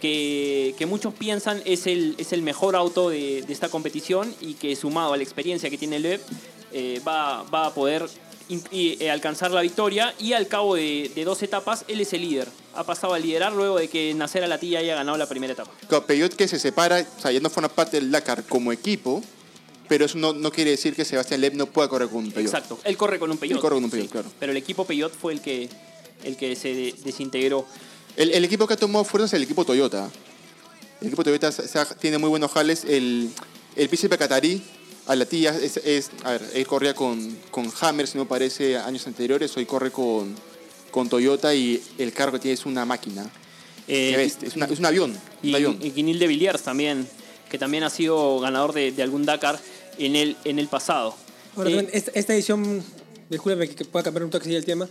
que, 0.00 0.74
que 0.76 0.84
muchos 0.86 1.14
piensan 1.14 1.62
es 1.64 1.86
el, 1.86 2.16
es 2.18 2.32
el 2.32 2.42
mejor 2.42 2.74
auto 2.74 3.10
de, 3.10 3.42
de 3.42 3.52
esta 3.52 3.68
competición 3.68 4.34
y 4.40 4.54
que 4.54 4.74
sumado 4.74 5.12
a 5.12 5.16
la 5.16 5.22
experiencia 5.22 5.70
que 5.70 5.78
tiene 5.78 6.00
Loeb 6.00 6.20
eh, 6.72 7.00
va, 7.06 7.44
va 7.44 7.66
a 7.66 7.74
poder 7.74 8.08
in- 8.48 8.64
eh, 8.72 9.10
alcanzar 9.10 9.52
la 9.52 9.60
victoria 9.62 10.12
y 10.18 10.32
al 10.32 10.48
cabo 10.48 10.74
de, 10.74 11.10
de 11.14 11.24
dos 11.24 11.40
etapas 11.42 11.84
él 11.86 12.00
es 12.00 12.12
el 12.14 12.22
líder. 12.22 12.48
Ha 12.74 12.82
pasado 12.84 13.14
a 13.14 13.18
liderar 13.18 13.52
luego 13.52 13.76
de 13.78 13.86
que 13.88 14.12
Nacer 14.14 14.42
Alatilla 14.42 14.80
haya 14.80 14.96
ganado 14.96 15.16
la 15.18 15.28
primera 15.28 15.52
etapa. 15.52 15.70
Claro, 15.88 16.04
Peugeot 16.06 16.34
que 16.34 16.48
se 16.48 16.58
separa, 16.58 17.06
o 17.18 17.20
sea, 17.20 17.30
ya 17.30 17.38
no 17.40 17.48
forma 17.50 17.68
parte 17.68 18.00
del 18.00 18.10
Dakar 18.10 18.42
como 18.44 18.72
equipo, 18.72 19.22
pero 19.88 20.06
eso 20.06 20.16
no, 20.18 20.32
no 20.32 20.50
quiere 20.50 20.70
decir 20.72 20.96
que 20.96 21.04
Sebastián 21.04 21.40
Loeb 21.42 21.54
no 21.54 21.66
pueda 21.66 21.86
correr 21.88 22.08
con 22.08 22.18
un 22.24 22.32
Peugeot. 22.32 22.46
Exacto. 22.52 22.78
Él 22.82 22.96
corre 22.96 23.18
con 23.20 23.30
un 23.30 23.36
Peugeot. 23.38 23.58
Él 23.58 23.62
corre 23.62 23.74
con 23.76 23.84
un 23.84 23.90
Peugeot, 23.90 24.10
claro. 24.10 24.28
Pero 24.40 24.50
el 24.50 24.58
equipo 24.58 24.84
Peugeot 24.86 25.12
fue 25.14 25.34
el 25.34 25.42
que, 25.42 25.68
el 26.24 26.36
que 26.36 26.54
se 26.56 26.74
de- 26.74 26.94
desintegró. 27.04 27.66
El, 28.16 28.30
el 28.32 28.44
equipo 28.44 28.66
que 28.66 28.74
ha 28.74 28.76
tomado 28.76 29.04
fuerza 29.04 29.26
es 29.26 29.32
el 29.34 29.42
equipo 29.42 29.64
Toyota. 29.64 30.10
El 31.00 31.06
equipo 31.08 31.24
Toyota 31.24 31.50
se- 31.52 31.66
se 31.68 31.78
ha- 31.78 31.84
tiene 31.86 32.18
muy 32.18 32.28
buenos 32.28 32.50
jales. 32.52 32.84
El, 32.84 33.30
el 33.76 33.88
príncipe 33.88 34.16
catarí, 34.18 34.62
a 35.06 35.16
la 35.16 35.24
tía, 35.24 35.50
es, 35.56 35.78
es- 35.78 36.10
a 36.24 36.32
ver, 36.32 36.42
él 36.54 36.66
corría 36.66 36.94
con, 36.94 37.36
con 37.50 37.72
Hammer, 37.80 38.06
si 38.06 38.18
no 38.18 38.28
parece, 38.28 38.76
años 38.76 39.06
anteriores. 39.06 39.56
Hoy 39.56 39.66
corre 39.66 39.90
con, 39.90 40.34
con 40.90 41.08
Toyota 41.08 41.54
y 41.54 41.82
el 41.98 42.12
carro 42.12 42.32
que 42.32 42.38
tiene 42.38 42.54
es 42.54 42.66
una 42.66 42.84
máquina. 42.84 43.28
Eh, 43.88 44.14
bestia, 44.16 44.46
es, 44.48 44.54
una- 44.56 44.66
es 44.66 44.78
un 44.78 44.86
avión. 44.86 45.10
un 45.42 45.48
Y, 45.50 45.54
avión. 45.54 45.78
y 45.82 45.90
Quinil 45.90 46.18
de 46.20 46.26
Villiers 46.28 46.62
también, 46.62 47.08
que 47.50 47.58
también 47.58 47.82
ha 47.82 47.90
sido 47.90 48.38
ganador 48.40 48.72
de, 48.72 48.92
de 48.92 49.02
algún 49.02 49.24
Dakar 49.24 49.58
en 49.98 50.14
el, 50.16 50.36
en 50.44 50.58
el 50.60 50.68
pasado. 50.68 51.16
Ahora, 51.56 51.70
Eh, 51.70 51.88
esta, 51.92 52.12
esta 52.14 52.32
edición, 52.34 52.82
discúlpeme 53.28 53.68
que, 53.68 53.74
que 53.74 53.84
pueda 53.84 54.04
cambiar 54.04 54.22
un 54.24 54.30
toque 54.30 54.44
así 54.46 54.54
el 54.54 54.64
tema, 54.64 54.88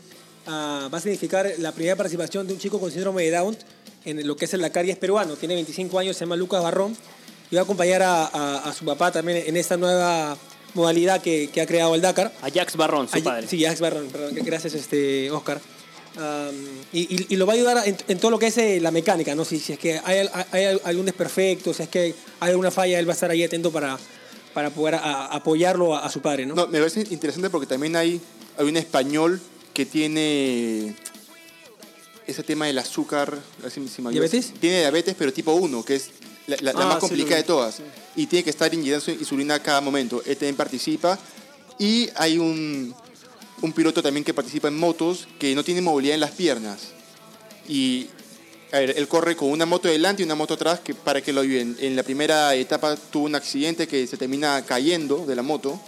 ah, 0.48 0.90
va 0.94 0.98
a 0.98 1.02
significar 1.02 1.52
la 1.60 1.72
primera 1.72 1.96
participación 1.96 2.48
de 2.48 2.54
un 2.54 2.60
chico 2.60 2.80
con 2.80 2.92
síndrome 2.92 3.24
de 3.24 3.32
Down 3.32 3.58
en 4.06 4.26
lo 4.28 4.36
que 4.36 4.46
es 4.46 4.54
el 4.54 4.62
Dakar 4.62 4.86
y 4.86 4.92
es 4.92 4.98
peruano. 4.98 5.36
Tiene 5.36 5.54
25 5.56 6.00
años, 6.00 6.16
se 6.18 6.22
llama 6.26 6.36
Lucas 6.36 6.62
Barrón 6.64 6.96
y 7.52 7.56
va 7.56 7.62
a 7.62 7.64
acompañar 7.64 8.02
a, 8.02 8.26
a- 8.26 8.58
a 8.70 8.74
su 8.74 8.86
papá 8.86 9.12
también 9.12 9.44
en 9.46 9.58
esta 9.58 9.78
nueva 9.78 10.38
modalidad 10.74 11.22
que, 11.22 11.50
que 11.54 11.62
ha 11.62 11.68
creado 11.68 11.94
el 11.96 12.02
Dakar. 12.02 12.32
a 12.42 12.50
Jax 12.50 12.76
Barrón, 12.78 13.08
su 13.10 13.22
padre. 13.24 13.48
Sí, 13.48 13.64
Alex 13.66 13.82
Barron, 13.82 14.08
perdón, 14.08 14.36
gracias 14.44 14.74
este, 14.74 15.30
Oscar. 15.32 15.60
Am, 16.18 16.56
y, 16.92 17.02
y- 17.16 17.26
y 17.30 17.36
lo 17.38 17.46
va 17.46 17.54
a 17.54 17.56
ayudar 17.56 17.88
en, 17.88 17.96
en 18.08 18.20
todo 18.20 18.32
lo 18.32 18.40
que 18.40 18.48
es 18.48 18.58
eh, 18.58 18.80
la 18.82 18.92
mecánica, 18.92 19.34
¿no? 19.36 19.46
Si, 19.46 19.60
si 19.60 19.74
es 19.74 19.80
que 19.80 20.00
hay, 20.04 20.28
hay 20.52 20.80
algún 20.84 21.06
desperfecto, 21.06 21.74
si 21.74 21.84
es 21.84 21.90
que 21.90 22.16
hay 22.40 22.50
alguna 22.52 22.70
falla, 22.72 23.00
él 23.00 23.08
va 23.08 23.12
a 23.12 23.14
estar 23.14 23.32
ahí 23.32 23.44
atento 23.44 23.72
para, 23.72 23.98
para 24.54 24.70
poder 24.72 24.96
a- 24.96 25.28
apoyarlo 25.28 25.96
a, 25.96 26.06
a 26.06 26.10
su 26.12 26.22
padre, 26.22 26.46
¿no? 26.46 26.56
No, 26.56 26.68
me 26.68 26.80
parece 26.80 27.06
interesante 27.12 27.50
porque 27.50 27.68
también 27.68 27.96
hay, 27.96 28.20
hay 28.58 28.66
un 28.66 28.76
español 28.78 29.40
que 29.74 29.86
tiene 29.86 30.96
ese 32.28 32.44
tema 32.44 32.66
del 32.68 32.78
azúcar. 32.78 33.40
si- 33.70 33.88
si. 33.88 34.02
¿Diabetes? 34.02 34.54
Tiene 34.60 34.80
diabetes, 34.80 35.16
pero 35.18 35.34
tipo 35.34 35.54
1, 35.54 35.84
que 35.84 35.96
es 35.96 36.10
la, 36.48 36.58
la- 36.62 36.74
la 36.74 36.82
Ah, 36.84 36.86
más 36.88 36.96
sí, 36.96 37.00
complicada 37.02 37.38
de 37.38 37.44
todas. 37.44 37.78
Y 38.16 38.28
tiene 38.28 38.44
que 38.44 38.50
estar 38.50 38.74
inyectando 38.74 39.06
su 39.06 39.12
insulina 39.12 39.56
a 39.56 39.60
cada 39.64 39.82
momento. 39.82 40.22
Él 40.26 40.36
también 40.38 40.56
participa. 40.56 41.18
Y 41.80 42.10
hay 42.16 42.38
un, 42.38 42.94
un 43.62 43.74
piloto 43.74 44.04
también 44.04 44.24
que 44.24 44.34
participa 44.34 44.68
en 44.68 44.78
motos 44.78 45.28
que 45.40 45.56
no 45.56 45.64
tiene 45.64 45.82
movilidad 45.82 46.16
en 46.16 46.20
las 46.22 46.32
piernas. 46.32 46.80
Y 47.68 48.08
a 48.72 48.80
ver, 48.80 48.94
él 48.98 49.08
corre 49.08 49.36
con 49.36 49.50
una 49.50 49.66
moto 49.66 49.88
delante 49.88 50.22
y 50.22 50.26
una 50.26 50.36
moto 50.36 50.54
atrás 50.54 50.80
que, 50.80 50.94
para 50.94 51.22
que 51.22 51.34
lo 51.34 51.42
ayuden. 51.42 51.76
En 51.80 51.96
la 51.96 52.04
primera 52.04 52.54
etapa 52.56 52.96
tuvo 52.96 53.26
un 53.26 53.36
accidente 53.36 53.88
que 53.88 54.06
se 54.08 54.16
termina 54.18 54.64
cayendo 54.66 55.26
de 55.26 55.36
la 55.36 55.42
moto 55.42 55.80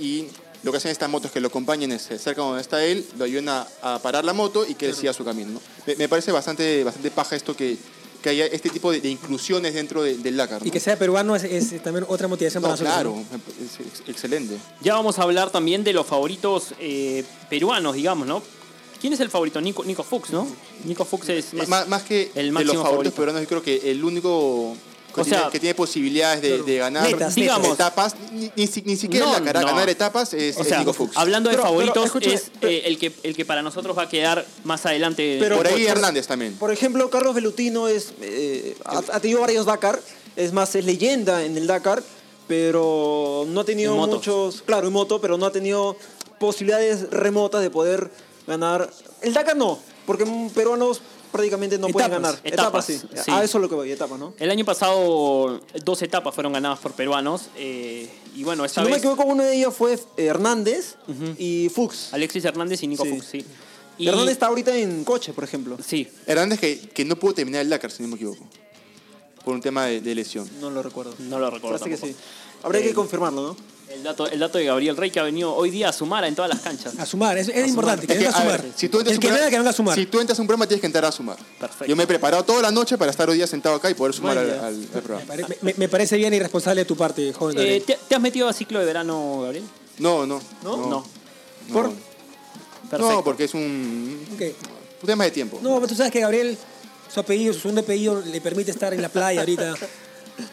y 0.00 0.26
lo 0.62 0.70
que 0.72 0.78
hacen 0.78 0.90
estas 0.90 1.08
motos 1.08 1.30
que 1.30 1.40
lo 1.40 1.48
acompañan 1.48 1.90
es 1.92 2.02
se 2.02 2.14
acercan 2.14 2.44
donde 2.46 2.60
está 2.62 2.84
él, 2.84 3.06
lo 3.18 3.24
ayudan 3.24 3.48
a, 3.48 3.66
a 3.82 3.98
parar 4.00 4.24
la 4.24 4.32
moto 4.32 4.66
y 4.66 4.74
que 4.74 4.86
él 4.86 4.94
siga 4.94 5.12
su 5.12 5.24
camino. 5.24 5.50
¿no? 5.52 5.60
Me, 5.86 5.96
me 5.96 6.08
parece 6.08 6.32
bastante, 6.32 6.84
bastante 6.84 7.10
paja 7.10 7.34
esto 7.36 7.56
que, 7.56 7.76
que 8.22 8.28
haya 8.28 8.44
este 8.46 8.68
tipo 8.68 8.92
de, 8.92 9.00
de 9.00 9.08
inclusiones 9.08 9.72
dentro 9.74 10.02
de- 10.02 10.18
del 10.18 10.36
Dakar. 10.36 10.66
Y 10.66 10.70
que 10.70 10.80
sea 10.80 10.98
peruano 10.98 11.34
es, 11.36 11.44
es 11.44 11.82
también 11.82 12.04
otra 12.08 12.28
motivación 12.28 12.62
No, 12.62 12.68
para 12.68 12.82
nosotros. 12.82 12.94
claro, 12.94 13.40
es 13.64 13.86
ex- 14.00 14.08
excelente. 14.08 14.58
Ya 14.82 14.94
vamos 14.94 15.18
a 15.18 15.22
hablar 15.22 15.50
también 15.50 15.82
de 15.84 15.92
los 15.94 16.06
favoritos 16.06 16.74
eh, 16.78 17.24
peruanos, 17.48 17.94
digamos, 17.94 18.26
¿no? 18.26 18.42
¿Quién 19.00 19.14
es 19.14 19.20
el 19.20 19.30
favorito? 19.30 19.58
Nico, 19.62 19.82
Nico 19.84 20.02
Fuchs, 20.02 20.28
¿no? 20.30 20.46
Nico 20.84 21.06
Fuchs 21.06 21.30
es, 21.30 21.54
es- 21.54 21.68
Más, 21.68 21.88
más 21.88 22.02
que 22.02 22.24
el 22.34 22.34
de 22.34 22.42
los 22.44 22.52
máximo 22.52 22.82
favoritos 22.82 23.14
favorito. 23.14 23.16
peruanos, 23.16 23.42
yo 23.42 23.48
creo 23.48 23.62
que 23.62 23.90
el 23.90 24.04
único 24.04 24.76
que, 25.14 25.20
O 25.20 25.24
tiene, 25.24 25.38
sea, 25.40 25.50
que 25.50 25.58
tiene 25.60 25.74
posibilidades 25.74 26.40
de, 26.42 26.62
de 26.62 26.78
ganar 26.78 27.06
digamos. 27.34 27.68
etapas, 27.74 28.14
ni, 28.32 28.50
ni 28.54 28.66
si- 28.66 28.82
ni 28.82 28.96
siquiera 28.96 29.26
No, 29.26 29.32
ganar 29.44 29.88
etapas 29.88 30.32
es, 30.34 30.56
o 30.56 30.60
es 30.62 30.68
sea, 30.68 30.78
Nico 30.78 30.92
Fuchs. 30.92 31.16
hablando 31.16 31.50
de 31.50 31.56
Pero- 31.56 31.68
pero, 31.74 31.86
favoritos, 31.86 32.26
es 32.32 32.50
pero- 32.60 32.72
eh, 32.72 32.82
el, 32.86 32.98
que, 32.98 33.12
el 33.22 33.34
que 33.36 33.44
para 33.44 33.62
nosotros 33.62 33.96
va 33.96 34.02
a 34.02 34.08
quedar 34.08 34.46
más 34.64 34.84
adelante. 34.86 35.36
Pero- 35.40 35.56
Por 35.56 35.66
ahí 35.66 35.82
por- 35.84 35.92
Hernández 35.96 36.26
también. 36.26 36.54
Por 36.56 36.70
ejemplo, 36.72 37.08
Carlos 37.10 37.34
Velutino 37.34 37.88
es, 37.88 38.12
eh, 38.20 38.76
ha, 38.84 38.98
ha 38.98 39.20
tenido 39.20 39.40
varios 39.40 39.66
Dakar, 39.66 40.00
es 40.36 40.52
más, 40.52 40.74
es 40.74 40.84
leyenda 40.84 41.44
en 41.44 41.56
el 41.56 41.66
Dakar, 41.66 42.02
pero 42.46 43.44
no 43.48 43.60
ha 43.60 43.64
tenido 43.64 43.94
muchos, 43.94 44.62
claro, 44.62 44.86
en 44.88 44.92
moto, 44.92 45.20
pero 45.20 45.38
no 45.38 45.46
ha 45.46 45.52
tenido 45.52 45.96
posibilidades 46.38 47.10
remotas 47.10 47.62
de 47.62 47.70
poder 47.70 48.10
ganar. 48.46 48.90
El 49.22 49.32
Dakar 49.34 49.56
no, 49.56 49.78
porque 50.06 50.24
peruanos 50.54 51.00
prácticamente 51.32 51.78
no 51.78 51.88
pueden 51.88 52.10
Etapas. 52.12 52.32
ganar. 52.36 52.40
Etapas, 52.52 52.84
sí. 52.84 52.98
sí. 52.98 53.30
A 53.30 53.42
eso 53.44 53.58
es 53.58 53.62
lo 53.62 53.68
que 53.68 53.74
voy, 53.74 53.90
etapas, 53.92 54.18
¿no? 54.18 54.34
El 54.38 54.50
año 54.50 54.64
pasado 54.64 55.60
dos 55.84 56.02
etapas 56.02 56.34
fueron 56.34 56.52
ganadas 56.52 56.78
por 56.80 56.92
peruanos 56.92 57.46
eh, 57.56 58.08
y 58.36 58.44
bueno, 58.44 58.62
Si 58.64 58.66
esta 58.66 58.82
no 58.82 58.88
me 58.90 58.96
equivoco, 58.96 59.24
uno 59.24 59.42
de 59.42 59.56
ellos 59.56 59.74
fue 59.74 59.94
eh, 59.94 60.24
Hernández 60.26 60.96
y 61.38 61.68
Fuchs. 61.68 62.12
Alexis 62.12 62.44
Hernández 62.44 62.82
y 62.82 62.86
Nico 62.86 63.04
Sí. 63.04 63.10
Fuchs, 63.10 63.26
sí. 63.26 63.44
Y- 63.98 64.08
Hernández 64.08 64.32
está 64.32 64.46
ahorita 64.46 64.74
en 64.76 65.04
coche, 65.04 65.32
por 65.32 65.44
ejemplo. 65.44 65.76
Sí, 65.86 66.08
Hernández 66.26 66.58
que, 66.60 66.78
que 66.80 67.04
no 67.04 67.16
pudo 67.16 67.34
terminar 67.34 67.60
el 67.62 67.68
Dakar, 67.68 67.90
si 67.90 68.02
no 68.02 68.08
me 68.08 68.16
equivoco. 68.16 68.44
Por 69.44 69.54
un 69.54 69.60
tema 69.60 69.86
de, 69.86 70.00
de 70.00 70.14
lesión. 70.14 70.48
No 70.60 70.70
lo 70.70 70.82
recuerdo. 70.82 71.14
no 71.18 71.38
lo 71.38 71.50
recuerdo 71.50 71.78
Parece 71.78 72.00
que 72.06 72.12
sí. 72.12 72.16
Habría 72.62 72.82
Eh, 72.82 72.84
que 72.88 72.94
confirmarlo, 72.94 73.42
¿no? 73.42 73.56
El 73.90 74.04
dato, 74.04 74.26
el 74.28 74.38
dato 74.38 74.56
de 74.58 74.64
Gabriel 74.66 74.96
Rey 74.96 75.10
que 75.10 75.18
ha 75.18 75.24
venido 75.24 75.52
hoy 75.54 75.68
día 75.70 75.88
a 75.88 75.92
sumar 75.92 76.24
en 76.24 76.34
todas 76.34 76.48
las 76.48 76.60
canchas. 76.60 76.96
A 76.98 77.04
sumar, 77.04 77.36
es, 77.36 77.48
es 77.48 77.68
importante, 77.68 78.06
que 78.06 78.12
Es 78.12 78.18
que, 78.20 78.24
venga 78.24 78.38
a 78.38 78.44
ver, 78.44 78.60
sumar. 78.60 78.72
si 78.76 78.88
tú 78.88 78.98
entras 78.98 79.12
el 79.12 79.16
a 79.16 79.16
un 79.16 79.20
que 79.20 79.26
programa- 79.26 79.38
venga, 79.40 79.50
que 79.50 79.56
venga 79.58 79.70
a 79.70 79.72
sumar. 79.72 79.94
Si 79.96 80.06
tú 80.06 80.20
entras 80.20 80.38
a 80.38 80.42
un 80.42 80.46
programa, 80.48 80.66
tienes 80.68 80.80
que 80.80 80.86
entrar 80.86 81.04
a 81.04 81.12
sumar. 81.12 81.36
Perfecto. 81.58 81.86
Yo 81.86 81.96
me 81.96 82.04
he 82.04 82.06
preparado 82.06 82.44
toda 82.44 82.62
la 82.62 82.70
noche 82.70 82.96
para 82.96 83.10
estar 83.10 83.28
hoy 83.28 83.36
día 83.36 83.48
sentado 83.48 83.74
acá 83.74 83.90
y 83.90 83.94
poder 83.94 84.14
sumar 84.14 84.38
al, 84.38 84.48
al- 84.50 84.60
al 84.64 84.76
Me 84.76 84.86
programa. 84.86 85.24
pare- 85.26 85.44
me, 85.62 85.74
me 85.76 85.88
parece 85.88 86.16
bien 86.16 86.32
y 86.32 86.38
responsable 86.38 86.82
de 86.82 86.84
tu 86.84 86.96
parte, 86.96 87.32
joven. 87.32 87.56
Eh. 87.58 87.82
¿te, 87.84 87.98
te 88.08 88.14
has 88.14 88.20
metido 88.20 88.48
a 88.48 88.52
ciclo 88.52 88.78
de 88.78 88.84
verano, 88.86 89.40
Gabriel? 89.42 89.64
No, 89.98 90.24
no. 90.24 90.40
¿No? 90.62 90.76
No. 90.76 90.88
No. 90.88 91.04
¿Por? 91.72 91.90
No, 92.98 93.24
porque 93.24 93.44
es 93.44 93.54
un 93.54 94.24
tema 95.04 95.24
de 95.24 95.30
tiempo. 95.32 95.58
No, 95.62 95.74
pero 95.76 95.88
tú 95.88 95.94
sabes 95.96 96.12
que 96.12 96.20
Gabriel, 96.20 96.56
su 97.12 97.18
apellido, 97.20 97.52
su 97.52 97.60
segundo 97.60 97.80
apellido, 97.80 98.20
le 98.24 98.40
permite 98.40 98.70
estar 98.70 98.94
en 98.94 99.02
la 99.02 99.08
playa 99.08 99.40
ahorita. 99.40 99.74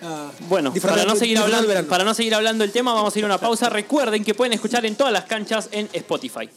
ah, 0.02 0.32
Bueno, 0.48 0.74
para 0.74 1.06
no, 1.06 1.16
seguir 1.16 1.38
hablando, 1.38 1.88
para 1.88 2.04
no 2.04 2.14
seguir 2.14 2.36
hablando 2.36 2.64
del 2.64 2.72
tema, 2.72 2.94
vamos 2.94 3.16
a 3.16 3.20
ir 3.20 3.26
a 3.26 3.28
una 3.28 3.38
pausa. 3.38 3.70
Recuerden 3.70 4.24
que 4.24 4.34
pueden 4.34 4.54
escuchar 4.54 4.86
en 4.86 4.96
todas 4.96 5.14
las 5.14 5.26
canchas 5.26 5.70
en 5.72 5.90
Spotify. 5.94 6.50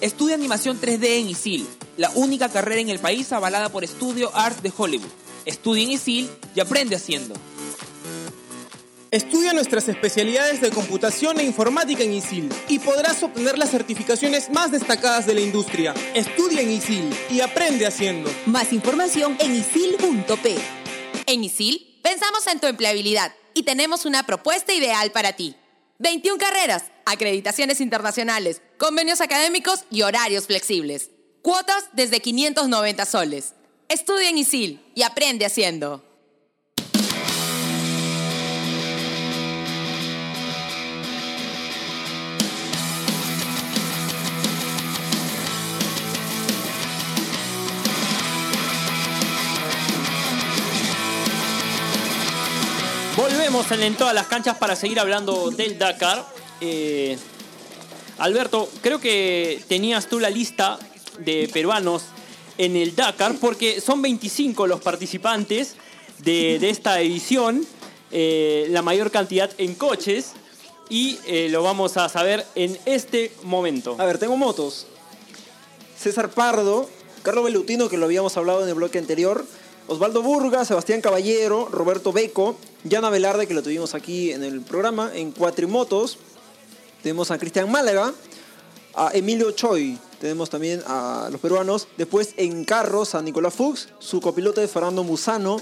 Estudia 0.00 0.36
animación 0.36 0.80
3D 0.80 1.20
en 1.20 1.28
ISIL, 1.28 1.66
la 1.96 2.10
única 2.14 2.48
carrera 2.48 2.80
en 2.80 2.88
el 2.88 3.00
país 3.00 3.32
avalada 3.32 3.68
por 3.68 3.86
Studio 3.86 4.30
Art 4.34 4.62
de 4.62 4.72
Hollywood. 4.74 5.10
Estudia 5.44 5.82
en 5.82 5.90
ISIL 5.90 6.30
y 6.54 6.60
aprende 6.60 6.94
haciendo. 6.94 7.34
Estudia 9.10 9.54
nuestras 9.54 9.88
especialidades 9.88 10.60
de 10.60 10.70
computación 10.70 11.40
e 11.40 11.42
informática 11.42 12.02
en 12.02 12.12
ISIL 12.12 12.50
y 12.68 12.78
podrás 12.78 13.22
obtener 13.22 13.56
las 13.56 13.70
certificaciones 13.70 14.50
más 14.50 14.70
destacadas 14.70 15.24
de 15.24 15.32
la 15.32 15.40
industria. 15.40 15.94
Estudia 16.14 16.60
en 16.60 16.70
ISIL 16.70 17.16
y 17.30 17.40
aprende 17.40 17.86
haciendo. 17.86 18.30
Más 18.44 18.70
información 18.74 19.34
en 19.40 19.54
isil.p. 19.54 20.58
En 21.24 21.42
ISIL 21.42 21.98
pensamos 22.02 22.46
en 22.48 22.60
tu 22.60 22.66
empleabilidad 22.66 23.32
y 23.54 23.62
tenemos 23.62 24.04
una 24.04 24.24
propuesta 24.26 24.74
ideal 24.74 25.10
para 25.10 25.32
ti. 25.32 25.56
21 26.00 26.36
carreras, 26.36 26.84
acreditaciones 27.06 27.80
internacionales, 27.80 28.60
convenios 28.76 29.22
académicos 29.22 29.84
y 29.90 30.02
horarios 30.02 30.46
flexibles. 30.46 31.12
Cuotas 31.40 31.88
desde 31.94 32.20
590 32.20 33.06
soles. 33.06 33.54
Estudia 33.88 34.28
en 34.28 34.36
ISIL 34.36 34.82
y 34.94 35.02
aprende 35.02 35.46
haciendo. 35.46 36.07
En, 53.58 53.96
todas 53.96 54.14
las 54.14 54.28
canchas 54.28 54.56
para 54.56 54.76
seguir 54.76 55.00
hablando 55.00 55.50
del 55.50 55.78
Dakar. 55.78 56.24
Eh, 56.60 57.18
Alberto, 58.18 58.70
creo 58.82 59.00
que 59.00 59.60
tenías 59.66 60.06
tú 60.06 60.20
la 60.20 60.30
lista 60.30 60.78
de 61.18 61.50
peruanos 61.52 62.04
en 62.56 62.76
el 62.76 62.94
Dakar 62.94 63.34
porque 63.40 63.80
son 63.80 64.00
25 64.00 64.68
los 64.68 64.80
participantes 64.80 65.74
de, 66.18 66.60
de 66.60 66.70
esta 66.70 67.00
edición, 67.00 67.66
eh, 68.12 68.68
la 68.70 68.82
mayor 68.82 69.10
cantidad 69.10 69.50
en 69.58 69.74
coches 69.74 70.34
y 70.88 71.18
eh, 71.26 71.48
lo 71.50 71.64
vamos 71.64 71.96
a 71.96 72.08
saber 72.08 72.46
en 72.54 72.78
este 72.84 73.32
momento. 73.42 73.96
A 73.98 74.04
ver, 74.04 74.18
tengo 74.18 74.36
motos. 74.36 74.86
César 75.98 76.30
Pardo, 76.30 76.88
Carlos 77.24 77.44
Belutino, 77.44 77.88
que 77.88 77.96
lo 77.96 78.04
habíamos 78.04 78.36
hablado 78.36 78.62
en 78.62 78.68
el 78.68 78.74
bloque 78.74 78.98
anterior, 78.98 79.44
Osvaldo 79.88 80.20
Burga, 80.20 80.66
Sebastián 80.66 81.00
Caballero, 81.00 81.66
Roberto 81.72 82.12
Beco, 82.12 82.56
Yana 82.84 83.08
Velarde, 83.08 83.46
que 83.46 83.54
lo 83.54 83.62
tuvimos 83.62 83.94
aquí 83.94 84.32
en 84.32 84.44
el 84.44 84.60
programa, 84.60 85.10
en 85.14 85.32
Cuatrimotos. 85.32 86.18
Tenemos 87.02 87.30
a 87.30 87.38
Cristian 87.38 87.70
Málaga, 87.70 88.12
a 88.94 89.10
Emilio 89.14 89.50
Choi, 89.52 89.98
tenemos 90.20 90.50
también 90.50 90.82
a 90.86 91.28
los 91.32 91.40
peruanos. 91.40 91.88
Después 91.96 92.34
en 92.36 92.66
carros 92.66 93.14
a 93.14 93.22
Nicolás 93.22 93.54
Fuchs, 93.54 93.88
su 93.98 94.20
copiloto 94.20 94.66
Fernando 94.68 95.04
Musano, 95.04 95.56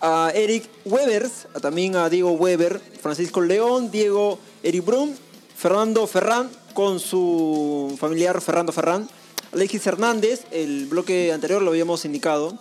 a 0.00 0.30
Eric 0.32 0.68
Webers, 0.84 1.48
también 1.60 1.96
a 1.96 2.08
Diego 2.08 2.30
Weber, 2.30 2.80
Francisco 3.02 3.40
León, 3.40 3.90
Diego 3.90 4.38
Eric 4.62 4.84
Brum, 4.84 5.12
Fernando 5.56 6.06
Ferrán 6.06 6.48
con 6.72 7.00
su 7.00 7.96
familiar 7.98 8.40
Fernando 8.40 8.70
Ferrán, 8.70 9.08
Alexis 9.52 9.84
Hernández, 9.88 10.44
el 10.52 10.86
bloque 10.86 11.32
anterior 11.32 11.62
lo 11.62 11.70
habíamos 11.70 12.04
indicado, 12.04 12.56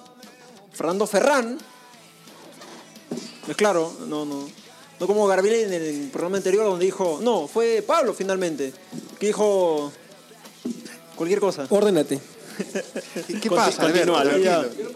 Fernando 0.73 1.05
Ferrán, 1.07 1.57
es 3.47 3.55
claro, 3.55 3.91
no, 4.07 4.25
no, 4.25 4.47
no 4.99 5.07
como 5.07 5.25
Garbiel 5.27 5.55
en 5.55 5.73
el 5.73 6.09
programa 6.09 6.37
anterior 6.37 6.65
donde 6.65 6.85
dijo, 6.85 7.19
no, 7.21 7.47
fue 7.47 7.83
Pablo 7.85 8.13
finalmente, 8.13 8.73
que 9.19 9.27
dijo 9.27 9.91
cualquier 11.15 11.39
cosa. 11.39 11.65
Ordénate. 11.69 12.19
¿Qué, 13.41 13.49
pasa, 13.49 13.83
continúa, 13.83 14.21
Alberto. 14.21 14.41
Tranquilo. 14.69 14.89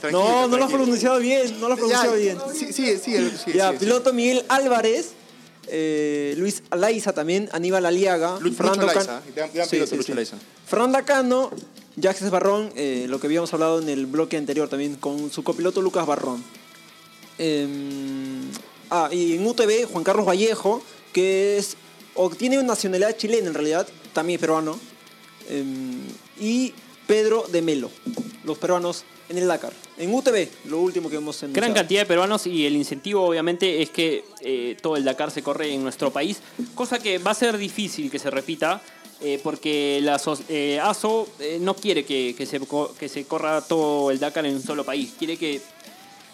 Tranquilo, 0.00 0.10
No, 0.12 0.48
no 0.48 0.56
lo 0.56 0.64
has 0.64 0.72
pronunciado 0.72 1.18
bien, 1.18 1.60
no 1.60 1.68
lo 1.68 1.74
has 1.74 1.80
pronunciado 1.80 2.16
Ya, 2.16 2.22
bien. 2.22 2.38
Sí, 2.54 2.72
sí, 2.72 2.96
sí, 2.98 3.52
Ya, 3.54 3.72
sí, 3.72 3.78
piloto 3.78 4.12
Miguel 4.12 4.44
Álvarez, 4.48 5.10
eh, 5.68 6.34
Luis 6.38 6.62
Alaiza 6.70 7.12
también, 7.12 7.48
Aníbal 7.52 7.86
Aliaga, 7.86 8.34
Lu- 8.38 8.50
Lucho 8.50 8.56
Fernando 8.56 8.82
Alaiza, 8.88 9.20
Can- 9.20 9.34
gran- 9.34 9.52
gran 9.52 9.66
Sí, 9.68 9.76
piloto, 9.76 9.90
sí, 9.90 9.96
Lucho 9.96 10.06
sí. 10.06 10.12
Alaiza. 10.12 10.36
Fernanda 10.66 11.02
Cano, 11.04 11.50
Jacques 11.96 12.28
Barrón, 12.30 12.70
eh, 12.76 13.06
lo 13.08 13.18
que 13.18 13.26
habíamos 13.26 13.52
hablado 13.54 13.80
en 13.80 13.88
el 13.88 14.06
bloque 14.06 14.36
anterior 14.36 14.68
también, 14.68 14.96
con 14.96 15.30
su 15.30 15.42
copiloto 15.42 15.80
Lucas 15.80 16.06
Barrón. 16.06 16.44
Em, 17.38 18.42
ah, 18.90 19.08
y 19.10 19.34
en 19.34 19.46
UTV, 19.46 19.86
Juan 19.90 20.04
Carlos 20.04 20.26
Vallejo, 20.26 20.82
que 21.12 21.56
es, 21.56 21.76
o 22.14 22.28
tiene 22.30 22.58
una 22.58 22.68
nacionalidad 22.68 23.16
chilena 23.16 23.48
en 23.48 23.54
realidad, 23.54 23.88
también 24.12 24.38
peruano. 24.38 24.78
Em, 25.48 26.00
y 26.38 26.74
Pedro 27.06 27.46
de 27.50 27.62
Melo, 27.62 27.90
los 28.44 28.58
peruanos 28.58 29.04
en 29.28 29.38
el 29.38 29.46
Dakar. 29.46 29.72
En 29.96 30.12
UTV, 30.12 30.48
lo 30.66 30.80
último 30.80 31.08
que 31.08 31.16
hemos 31.16 31.42
Gran 31.48 31.72
cantidad 31.72 32.02
de 32.02 32.06
peruanos 32.06 32.46
y 32.46 32.66
el 32.66 32.76
incentivo 32.76 33.24
obviamente 33.24 33.82
es 33.82 33.90
que 33.90 34.24
eh, 34.40 34.76
todo 34.80 34.96
el 34.96 35.04
Dakar 35.04 35.30
se 35.30 35.42
corre 35.42 35.72
en 35.72 35.82
nuestro 35.82 36.12
país, 36.12 36.40
cosa 36.74 36.98
que 36.98 37.18
va 37.18 37.30
a 37.30 37.34
ser 37.34 37.56
difícil 37.58 38.10
que 38.10 38.18
se 38.18 38.30
repita 38.30 38.82
eh, 39.20 39.40
porque 39.42 40.00
la 40.02 40.18
so- 40.18 40.38
eh, 40.48 40.78
ASO 40.82 41.26
eh, 41.40 41.58
no 41.60 41.74
quiere 41.74 42.04
que, 42.04 42.34
que 42.36 42.46
se, 42.46 42.60
que 42.98 43.08
se 43.08 43.24
corra 43.24 43.60
todo 43.62 44.10
el 44.10 44.18
Dakar 44.18 44.44
en 44.46 44.54
un 44.56 44.62
solo 44.62 44.84
país, 44.84 45.12
quiere 45.18 45.36
que 45.36 45.60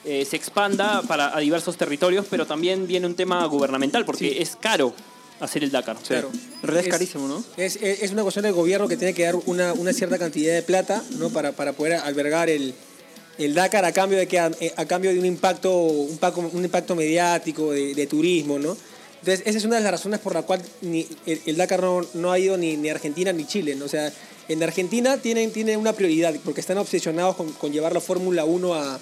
eh, 0.05 0.25
se 0.29 0.35
expanda 0.37 1.03
para 1.03 1.37
a 1.37 1.39
diversos 1.41 1.77
territorios, 1.77 2.27
pero 2.29 2.45
también 2.47 2.87
viene 2.89 3.07
un 3.07 3.15
tema 3.15 3.45
gubernamental 3.47 4.05
porque 4.05 4.31
Sí. 4.31 4.37
es 4.39 4.57
caro 4.57 4.93
hacer 5.39 5.63
el 5.65 5.71
Dakar. 5.71 5.97
Claro. 6.07 6.31
En 6.33 6.63
realidad 6.63 6.85
es 6.87 6.91
carísimo, 6.91 7.29
¿no? 7.29 7.45
Es, 7.57 7.77
es- 7.77 8.03
es 8.03 8.11
una 8.13 8.23
cuestión 8.23 8.43
del 8.45 8.53
gobierno 8.53 8.89
que 8.89 8.97
tiene 8.97 9.15
que 9.15 9.23
dar 9.25 9.37
una, 9.47 9.73
una 9.75 9.93
cierta 9.93 10.19
cantidad 10.19 10.53
de 10.55 10.63
plata 10.63 11.03
¿no? 11.19 11.31
para, 11.31 11.53
para 11.53 11.73
poder 11.73 11.95
albergar 11.95 12.49
el, 12.51 12.75
el 13.39 13.55
Dakar 13.55 13.85
a 13.85 13.93
cambio 13.93 14.19
de 14.19 14.27
que 14.27 14.39
a, 14.41 14.51
a 14.77 14.85
cambio 14.87 15.13
de 15.13 15.19
un 15.21 15.27
impacto, 15.27 15.73
un, 15.77 16.19
paco- 16.19 16.51
un 16.53 16.65
impacto 16.65 16.95
mediático, 16.97 17.71
de, 17.73 17.95
de 17.95 18.07
turismo, 18.09 18.59
¿no? 18.59 18.77
Entonces, 19.23 19.47
esa 19.47 19.59
es 19.59 19.65
una 19.65 19.77
de 19.77 19.83
las 19.83 19.93
razones 19.93 20.19
por 20.21 20.35
la 20.35 20.43
cual 20.43 20.61
ni, 20.81 21.07
el, 21.27 21.41
el 21.47 21.57
Dakar 21.57 21.81
no, 21.81 22.01
no 22.15 22.33
ha 22.33 22.39
ido 22.41 22.57
ni, 22.57 22.77
ni 22.77 22.89
Argentina 22.91 23.33
ni 23.33 23.47
Chile. 23.47 23.77
¿no? 23.77 23.85
O 23.85 23.89
sea, 23.89 24.13
en 24.49 24.63
Argentina 24.63 25.17
tienen, 25.19 25.53
tienen 25.53 25.79
una 25.79 25.93
prioridad 25.93 26.35
porque 26.45 26.61
están 26.61 26.79
obsesionados 26.79 27.37
con, 27.37 27.53
con 27.53 27.73
llevar 27.73 27.93
la 27.93 28.01
Fórmula 28.01 28.45
1 28.45 28.75
a, 28.75 28.99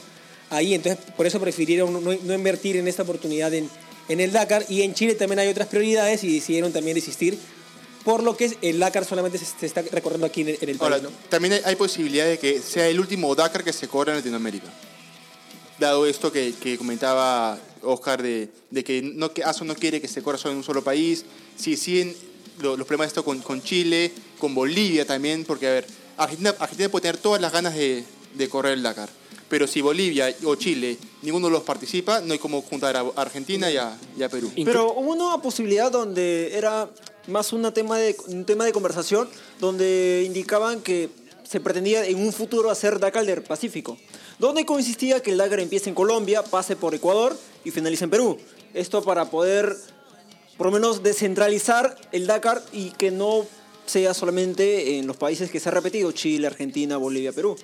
ahí. 0.51 0.75
Entonces, 0.75 1.03
por 1.17 1.27
eso 1.27 1.41
prefirieron 1.41 1.93
no, 1.93 2.01
no 2.01 2.35
invertir 2.35 2.77
en 2.77 2.87
esta 2.87 3.03
oportunidad 3.05 3.55
en, 3.55 3.71
en 4.11 4.21
el 4.21 4.31
Dakar. 4.31 4.67
Y 4.69 4.83
en 4.83 4.93
Chile 4.93 5.15
también 5.15 5.39
hay 5.39 5.49
otras 5.49 5.69
prioridades 5.69 6.23
y 6.23 6.35
decidieron 6.35 6.71
también 6.71 6.97
desistir. 6.97 7.39
Por 8.05 8.23
lo 8.23 8.37
que 8.37 8.55
el 8.61 8.79
Dakar 8.79 9.07
solamente 9.07 9.39
se, 9.39 9.47
se 9.47 9.65
está 9.67 9.81
recorriendo 9.91 10.27
aquí 10.27 10.43
en, 10.43 10.49
el- 10.49 10.59
en 10.61 10.69
el 10.69 10.77
Ahora, 10.81 10.97
país. 10.99 11.03
¿no? 11.05 11.11
también 11.31 11.55
hay, 11.55 11.61
hay 11.65 11.77
posibilidad 11.77 12.27
de 12.27 12.39
que 12.39 12.61
sea 12.61 12.87
el 12.89 13.01
último 13.01 13.35
Dakar 13.35 13.65
que 13.65 13.73
se 13.73 13.89
corra 13.89 14.13
en 14.13 14.19
Latinoamérica. 14.19 14.67
Dado 15.79 16.05
esto 16.07 16.31
que, 16.31 16.53
que 16.63 16.77
comentaba 16.77 17.59
Oscar 17.83 18.23
de, 18.23 18.49
de 18.71 18.85
que, 18.85 19.03
no, 19.03 19.33
que 19.33 19.43
ASO 19.45 19.65
no 19.65 19.75
quiere 19.75 20.01
que 20.01 20.09
se 20.09 20.23
corra 20.23 20.39
solo 20.39 20.53
en 20.53 20.59
un 20.59 20.65
solo 20.65 20.83
país. 20.85 21.25
Si 21.57 21.77
siguen 21.77 22.15
lo- 22.61 22.77
los 22.77 22.87
problemas 22.87 23.07
de 23.07 23.09
esto 23.09 23.25
con, 23.25 23.41
con 23.41 23.63
Chile, 23.63 24.13
con 24.39 24.55
Bolivia 24.55 25.05
también, 25.07 25.45
porque 25.45 25.67
a 25.67 25.73
ver, 25.73 25.87
Argentina, 26.17 26.55
Argentina 26.59 26.89
puede 26.89 27.03
tener 27.03 27.17
todas 27.19 27.41
las 27.41 27.53
ganas 27.53 27.75
de, 27.75 28.05
de 28.35 28.49
correr 28.49 28.75
el 28.75 28.83
Dakar. 28.83 29.09
Pero 29.49 29.67
si 29.67 29.81
Bolivia 29.81 30.33
o 30.45 30.55
Chile, 30.55 30.97
ninguno 31.23 31.49
de 31.49 31.53
los 31.55 31.63
participa, 31.65 32.21
no 32.21 32.33
hay 32.33 32.39
como 32.39 32.63
juntar 32.63 32.97
a 32.97 33.01
Argentina 33.17 33.69
y 33.71 33.77
a, 33.77 33.99
y 34.17 34.23
a 34.23 34.29
Perú. 34.29 34.53
Pero 34.65 34.93
hubo 34.93 35.11
una 35.13 35.43
posibilidad 35.43 35.91
donde 35.91 36.57
era 36.57 36.89
más 37.27 37.53
una 37.53 37.73
tema 37.75 37.99
de, 37.99 38.15
un 38.29 38.45
tema 38.45 38.65
de 38.65 38.73
conversación, 38.73 39.29
donde 39.59 40.23
indicaban 40.25 40.81
que 40.83 41.09
se 41.43 41.59
pretendía 41.61 42.07
en 42.07 42.21
un 42.21 42.33
futuro 42.33 42.71
hacer 42.71 43.01
Dakar 43.01 43.27
del 43.27 43.43
Pacífico, 43.43 43.99
donde 44.41 44.65
consistía 44.67 45.21
que 45.23 45.31
el 45.31 45.39
Dakar 45.39 45.61
empiece 45.61 45.89
en 45.89 45.95
Colombia, 45.95 46.43
pase 46.43 46.75
por 46.75 46.95
Ecuador 46.95 47.37
y 47.65 47.71
finalice 47.71 48.05
en 48.05 48.11
Perú. 48.11 48.39
Esto 48.75 49.03
para 49.03 49.27
poder, 49.31 49.77
por 50.57 50.67
lo 50.69 50.73
menos, 50.73 51.03
descentralizar 51.03 51.97
el 52.11 52.27
Dakar 52.27 52.63
y 52.73 52.91
que 52.91 53.11
no 53.11 53.47
sea 53.87 54.15
solamente 54.15 54.99
en 54.99 55.07
los 55.07 55.17
países 55.17 55.51
que 55.51 55.61
se 55.61 55.69
ha 55.69 55.73
repetido, 55.73 56.11
Chile, 56.13 56.47
Argentina, 56.47 56.97
Bolivia, 56.97 57.33
Perú. 57.33 57.57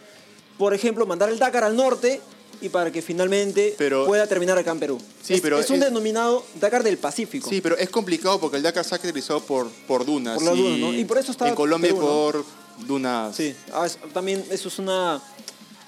Por 0.59 0.75
ejemplo, 0.75 1.07
mandar 1.07 1.31
el 1.31 1.39
Dakar 1.39 1.65
al 1.65 1.77
norte 1.77 2.21
y 2.61 2.69
para 2.69 2.91
que 2.91 3.01
finalmente 3.03 3.75
Pero- 3.79 4.07
pueda 4.07 4.27
terminar 4.27 4.59
acá 4.59 4.73
en 4.73 4.81
Perú. 4.81 4.99
Sí, 5.23 5.35
es, 5.35 5.41
pero 5.41 5.59
es 5.59 5.69
un 5.71 5.77
es- 5.77 5.83
denominado 5.85 6.45
Dakar 6.61 6.83
del 6.83 6.99
Pacífico. 6.99 7.49
Sí, 7.49 7.61
pero 7.61 7.77
es 7.79 7.89
complicado 7.91 8.39
porque 8.41 8.57
el 8.59 8.63
Dakar 8.63 8.85
se 8.85 8.95
ha 8.95 8.99
caracterizado 8.99 9.41
por, 9.41 9.69
por 9.87 10.05
dunas. 10.05 10.35
Por 10.37 10.45
las 10.45 10.57
dunas, 10.57 10.79
¿no? 10.79 10.93
Y 10.93 11.05
por 11.05 11.19
eso 11.19 11.33
está 11.33 11.49
En 11.49 11.55
Colombia 11.55 11.91
Perú, 11.93 12.01
¿no? 12.01 12.07
por 12.07 12.45
dunas. 12.87 13.37
Sí, 13.37 13.55
ah, 13.73 13.87
es- 13.87 13.99
también 14.13 14.45
eso 14.51 14.69
es 14.69 14.79
una, 14.79 15.23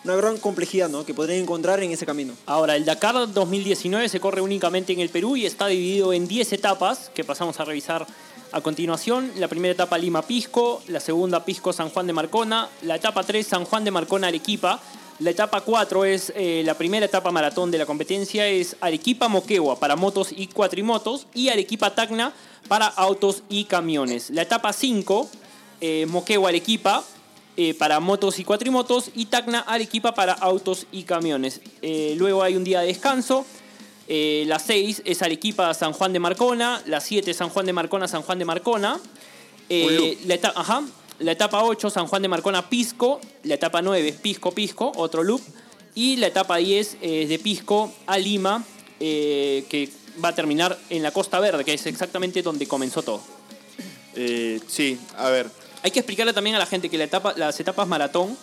una 0.05 0.17
gran 0.17 0.39
complejidad 0.39 0.89
¿no? 0.89 1.05
que 1.05 1.15
podrían 1.15 1.43
encontrar 1.43 1.83
en 1.83 1.91
ese 1.91 2.07
camino. 2.07 2.35
Ahora, 2.47 2.77
el 2.77 2.85
Dakar 2.85 3.33
2019 3.33 4.09
se 4.09 4.21
corre 4.21 4.41
únicamente 4.41 4.93
en 4.93 5.01
el 5.01 5.09
Perú 5.09 5.37
y 5.37 5.47
está 5.47 5.67
dividido 5.67 6.13
en 6.13 6.29
10 6.29 6.53
etapas 6.53 7.11
que 7.15 7.25
pasamos 7.25 7.59
a 7.61 7.65
revisar 7.65 8.07
a 8.53 8.61
continuación. 8.61 9.33
La 9.37 9.49
primera 9.49 9.73
etapa 9.73 9.99
Lima-Pisco, 9.99 10.83
la 10.89 11.01
segunda 11.01 11.45
Pisco-San 11.45 11.91
Juan 11.91 12.07
de 12.07 12.13
Marcona, 12.13 12.69
la 12.83 12.97
etapa 12.97 13.23
3 13.23 13.47
San 13.47 13.65
Juan 13.65 13.85
de 13.85 13.91
Marcona-Arequipa, 13.91 14.81
la 15.21 15.31
etapa 15.31 15.63
4 15.63 16.05
es 16.05 16.33
eh, 16.37 16.63
la 16.65 16.75
primera 16.75 17.05
etapa 17.05 17.33
maratón 17.33 17.73
de 17.73 17.79
la 17.79 17.87
competencia, 17.87 18.47
es 18.47 18.77
Arequipa-Moquegua 18.81 19.81
para 19.81 19.97
motos 19.97 20.29
y 20.31 20.47
cuatrimotos 20.47 21.27
y 21.35 21.49
Arequipa-Tacna 21.49 22.33
para 22.69 22.87
autos 22.87 23.43
y 23.49 23.65
camiones. 23.65 24.31
La 24.31 24.43
etapa 24.43 24.73
5, 24.73 25.29
eh, 25.81 26.07
Moquegua-Arequipa, 26.09 27.03
eh, 27.61 27.75
para 27.75 27.99
motos 27.99 28.39
y 28.39 28.45
cuatrimotos 28.45 29.11
y 29.17 29.27
Tacna 29.27 29.59
Arequipa 29.61 30.15
para 30.15 30.33
autos 30.33 30.87
y 30.93 31.03
camiones. 31.03 31.61
Eh, 31.83 32.15
luego 32.17 32.45
hay 32.45 32.55
un 32.55 32.63
día 32.63 32.83
de 32.83 32.87
descanso. 32.87 33.45
Eh, 34.07 34.45
la 34.47 34.61
6 34.61 35.03
es 35.05 35.23
Arequipa 35.23 35.75
San 35.75 35.93
Juan 35.93 36.13
de 36.13 36.21
Marcona. 36.21 36.81
La 36.87 37.01
7 37.01 37.35
San 37.35 37.49
Juan 37.49 37.67
de 37.67 37.73
Marcona 37.73 38.07
San 38.07 38.23
Juan 38.23 38.39
de 38.39 38.45
Marcona. 38.45 39.01
Eh, 39.69 40.17
la, 40.25 40.35
eta- 40.35 40.53
ajá. 40.55 40.85
la 41.19 41.33
etapa 41.33 41.65
8 41.65 41.91
San 41.91 42.07
Juan 42.07 42.23
de 42.23 42.29
Marcona 42.29 42.71
Pisco. 42.71 43.21
La 43.43 43.55
etapa 43.57 43.83
9 43.83 44.07
es 44.09 44.15
Pisco 44.17 44.53
Pisco, 44.53 44.93
otro 44.95 45.25
loop. 45.25 45.43
Y 45.97 46.15
la 46.19 46.29
etapa 46.29 46.59
10 46.59 46.97
es 47.03 47.29
de 47.29 47.39
Pisco 47.41 47.93
a 48.07 48.19
Lima, 48.19 48.63
que 49.01 49.91
va 50.25 50.29
a 50.29 50.35
terminar 50.35 50.79
en 50.91 51.03
la 51.03 51.11
Costa 51.11 51.41
Verde, 51.41 51.65
que 51.65 51.75
es 51.75 51.87
exactamente 51.87 52.41
donde 52.43 52.69
comenzó 52.69 53.03
todo. 53.03 53.21
Sí, 54.69 54.99
a 55.17 55.29
ver. 55.31 55.51
Hay 55.83 55.91
que 55.91 56.01
explicarle 56.01 56.33
también 56.33 56.57
a 56.57 56.59
la 56.59 56.67
gente 56.67 56.89
que 56.89 56.99
la 56.99 57.05
etapa, 57.05 57.35
las 57.37 57.59
etapas 57.61 57.87
maratón 57.89 58.37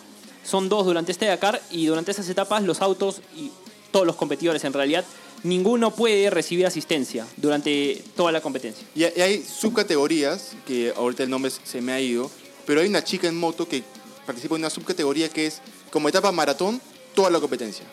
son 0.44 0.68
dos 0.68 0.86
durante 0.86 1.12
este 1.12 1.26
Dakar 1.26 1.60
y 1.70 1.86
durante 1.86 2.10
esas 2.12 2.28
etapas 2.28 2.62
los 2.62 2.80
autos 2.80 3.20
y 3.36 3.50
todos 3.90 4.06
los 4.06 4.16
competidores 4.16 4.64
en 4.64 4.72
realidad, 4.72 5.04
ninguno 5.42 5.90
puede 5.94 6.30
recibir 6.30 6.66
asistencia 6.66 7.26
durante 7.36 8.02
toda 8.16 8.32
la 8.32 8.40
competencia. 8.40 8.86
Y 8.94 9.04
hay- 9.04 9.42
subcategorías, 9.44 10.52
que 10.66 10.92
ahorita 10.96 11.22
el 11.22 11.30
nombre 11.30 11.50
se 11.50 11.80
me 11.80 11.92
ha 11.92 12.00
ido, 12.00 12.30
pero 12.66 12.80
hay 12.80 12.88
una 12.88 13.04
chica 13.04 13.28
en 13.28 13.36
moto 13.38 13.68
que 13.68 13.82
participa 14.24 14.54
en 14.56 14.62
una 14.62 14.70
subcategoría 14.70 15.28
que 15.28 15.46
es 15.46 15.60
como 15.90 16.08
etapa 16.08 16.32
maratón, 16.32 16.80
toda 17.14 17.30
la 17.30 17.38
competencia. 17.40 17.84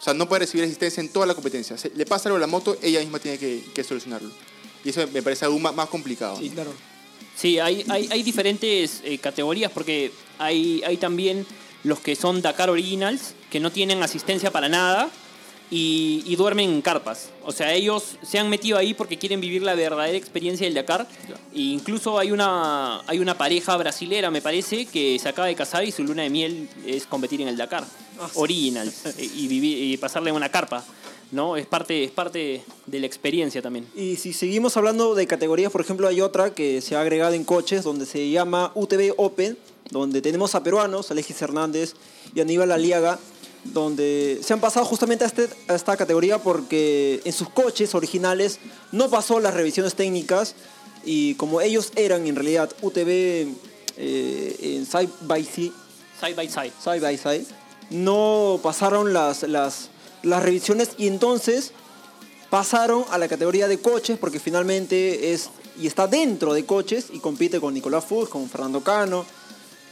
O 0.00 0.02
sea, 0.04 0.14
no 0.14 0.28
puede 0.28 0.40
recibir 0.40 0.64
asistencia 0.64 1.00
en 1.00 1.08
toda 1.10 1.26
la 1.26 1.34
competencia. 1.34 1.76
Se- 1.78 1.90
le 1.94 2.06
pasa 2.06 2.28
algo 2.28 2.36
a 2.36 2.40
la 2.40 2.46
moto, 2.46 2.76
ella 2.82 3.00
misma 3.00 3.18
tiene 3.18 3.38
que, 3.38 3.62
que 3.74 3.84
solucionarlo. 3.84 4.30
Y 4.84 4.90
eso 4.90 5.06
me 5.12 5.22
parece 5.22 5.44
aún 5.44 5.62
más, 5.62 5.74
más 5.74 5.88
complicado. 5.88 6.36
Sí, 6.38 6.50
claro. 6.50 6.72
Sí, 7.36 7.58
hay, 7.58 7.84
hay, 7.88 8.08
hay 8.10 8.22
diferentes 8.22 9.00
eh, 9.04 9.18
categorías 9.18 9.70
porque 9.72 10.12
hay, 10.38 10.82
hay 10.86 10.96
también 10.96 11.46
los 11.84 12.00
que 12.00 12.16
son 12.16 12.42
Dakar 12.42 12.70
Originals, 12.70 13.34
que 13.50 13.60
no 13.60 13.70
tienen 13.70 14.02
asistencia 14.02 14.50
para 14.50 14.68
nada 14.68 15.10
y, 15.70 16.22
y 16.26 16.36
duermen 16.36 16.70
en 16.70 16.82
carpas. 16.82 17.30
O 17.44 17.52
sea, 17.52 17.72
ellos 17.72 18.16
se 18.22 18.38
han 18.38 18.48
metido 18.48 18.78
ahí 18.78 18.94
porque 18.94 19.18
quieren 19.18 19.40
vivir 19.40 19.62
la 19.62 19.74
verdadera 19.74 20.16
experiencia 20.16 20.66
del 20.66 20.74
Dakar. 20.74 21.08
E 21.54 21.60
incluso 21.60 22.18
hay 22.18 22.30
una, 22.30 23.00
hay 23.06 23.18
una 23.18 23.36
pareja 23.36 23.76
brasilera, 23.76 24.30
me 24.30 24.42
parece, 24.42 24.86
que 24.86 25.18
se 25.18 25.28
acaba 25.28 25.48
de 25.48 25.54
casar 25.54 25.84
y 25.84 25.90
su 25.90 26.04
luna 26.04 26.22
de 26.22 26.30
miel 26.30 26.68
es 26.86 27.06
competir 27.06 27.40
en 27.40 27.48
el 27.48 27.56
Dakar. 27.56 27.84
Originals. 28.34 29.06
eh, 29.18 29.30
y, 29.34 29.48
vivir, 29.48 29.78
y 29.92 29.96
pasarle 29.96 30.30
una 30.30 30.50
carpa. 30.50 30.84
¿No? 31.32 31.56
Es 31.56 31.66
parte, 31.66 32.04
es 32.04 32.10
parte 32.12 32.62
de 32.86 33.00
la 33.00 33.06
experiencia 33.06 33.60
también. 33.60 33.86
Y 33.96 34.16
si 34.16 34.32
seguimos 34.32 34.76
hablando 34.76 35.14
de 35.16 35.26
categorías, 35.26 35.72
por 35.72 35.80
ejemplo, 35.80 36.06
hay 36.06 36.20
otra 36.20 36.54
que 36.54 36.80
se 36.80 36.94
ha 36.94 37.00
agregado 37.00 37.34
en 37.34 37.42
coches, 37.44 37.82
donde 37.82 38.06
se 38.06 38.30
llama 38.30 38.70
UTV 38.76 39.14
Open, 39.16 39.58
donde 39.90 40.22
tenemos 40.22 40.54
a 40.54 40.62
peruanos, 40.62 41.10
Alexis 41.10 41.42
Hernández 41.42 41.94
y 42.34 42.40
Aníbal 42.40 42.70
Aliaga, 42.70 43.18
donde 43.64 44.40
se 44.42 44.52
han 44.52 44.60
pasado 44.60 44.84
justamente 44.86 45.24
a, 45.24 45.28
este- 45.28 45.48
a 45.68 45.74
esta 45.74 45.96
categoría 45.96 46.38
porque 46.38 47.20
en 47.24 47.32
sus 47.32 47.48
coches 47.48 47.94
originales 47.94 48.58
no 48.90 49.08
pasó 49.08 49.38
las 49.40 49.54
revisiones 49.54 49.94
técnicas 49.94 50.54
y 51.04 51.34
como 51.36 51.60
ellos 51.60 51.92
eran 51.96 52.26
en 52.26 52.34
realidad 52.34 52.72
UTV 52.82 53.48
eh, 53.98 54.56
en 54.60 54.86
side 54.86 55.08
by 55.22 55.44
side, 55.44 55.72
Side 56.20 56.34
by 56.34 56.48
side. 56.48 56.72
side 56.82 57.00
by 57.00 57.16
side, 57.18 57.44
no 57.90 58.58
pasaron 58.62 59.12
las, 59.12 59.42
las, 59.44 59.90
las 60.22 60.42
revisiones 60.42 60.90
y 60.98 61.06
entonces 61.08 61.72
pasaron 62.50 63.04
a 63.10 63.18
la 63.18 63.28
categoría 63.28 63.68
de 63.68 63.78
coches 63.78 64.18
porque 64.18 64.38
finalmente 64.40 65.32
es 65.32 65.50
y 65.80 65.86
está 65.86 66.06
dentro 66.06 66.52
de 66.52 66.66
coches 66.66 67.06
y 67.12 67.18
compite 67.18 67.58
con 67.60 67.72
Nicolás 67.72 68.04
Fuchs, 68.04 68.28
con 68.28 68.48
Fernando 68.50 68.82
Cano, 68.82 69.24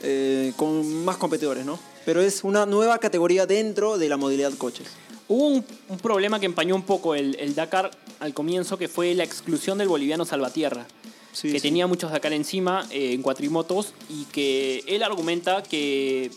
eh, 0.03 0.53
con 0.57 1.05
más 1.05 1.17
competidores, 1.17 1.65
¿no? 1.65 1.79
Pero 2.05 2.21
es 2.21 2.45
una 2.45 2.67
nueva 2.67 2.99
categoría 2.99 3.47
dentro 3.47 3.97
de 3.97 4.09
la 4.11 4.19
modalidad 4.19 4.53
coches. 4.59 4.89
Hubo 5.27 5.47
un, 5.47 5.65
un 5.89 5.99
problema 5.99 6.39
que 6.39 6.47
empañó 6.47 6.75
un 6.75 6.83
poco 6.83 7.15
el, 7.15 7.35
el 7.41 7.55
Dakar 7.55 7.91
al 8.19 8.35
comienzo, 8.35 8.77
que 8.77 8.89
fue 8.89 9.15
la 9.15 9.25
exclusión 9.25 9.79
del 9.79 9.89
boliviano 9.89 10.25
Salvatierra, 10.27 10.87
Sí, 11.33 11.53
que 11.53 11.61
sí. 11.61 11.63
tenía 11.69 11.87
muchos 11.87 12.11
Dakar 12.11 12.33
encima 12.33 12.87
eh, 12.91 13.13
en 13.13 13.23
cuatrimotos 13.23 13.95
y 14.09 14.25
que 14.27 14.83
él 14.87 15.03
argumenta 15.03 15.63
que 15.63 16.31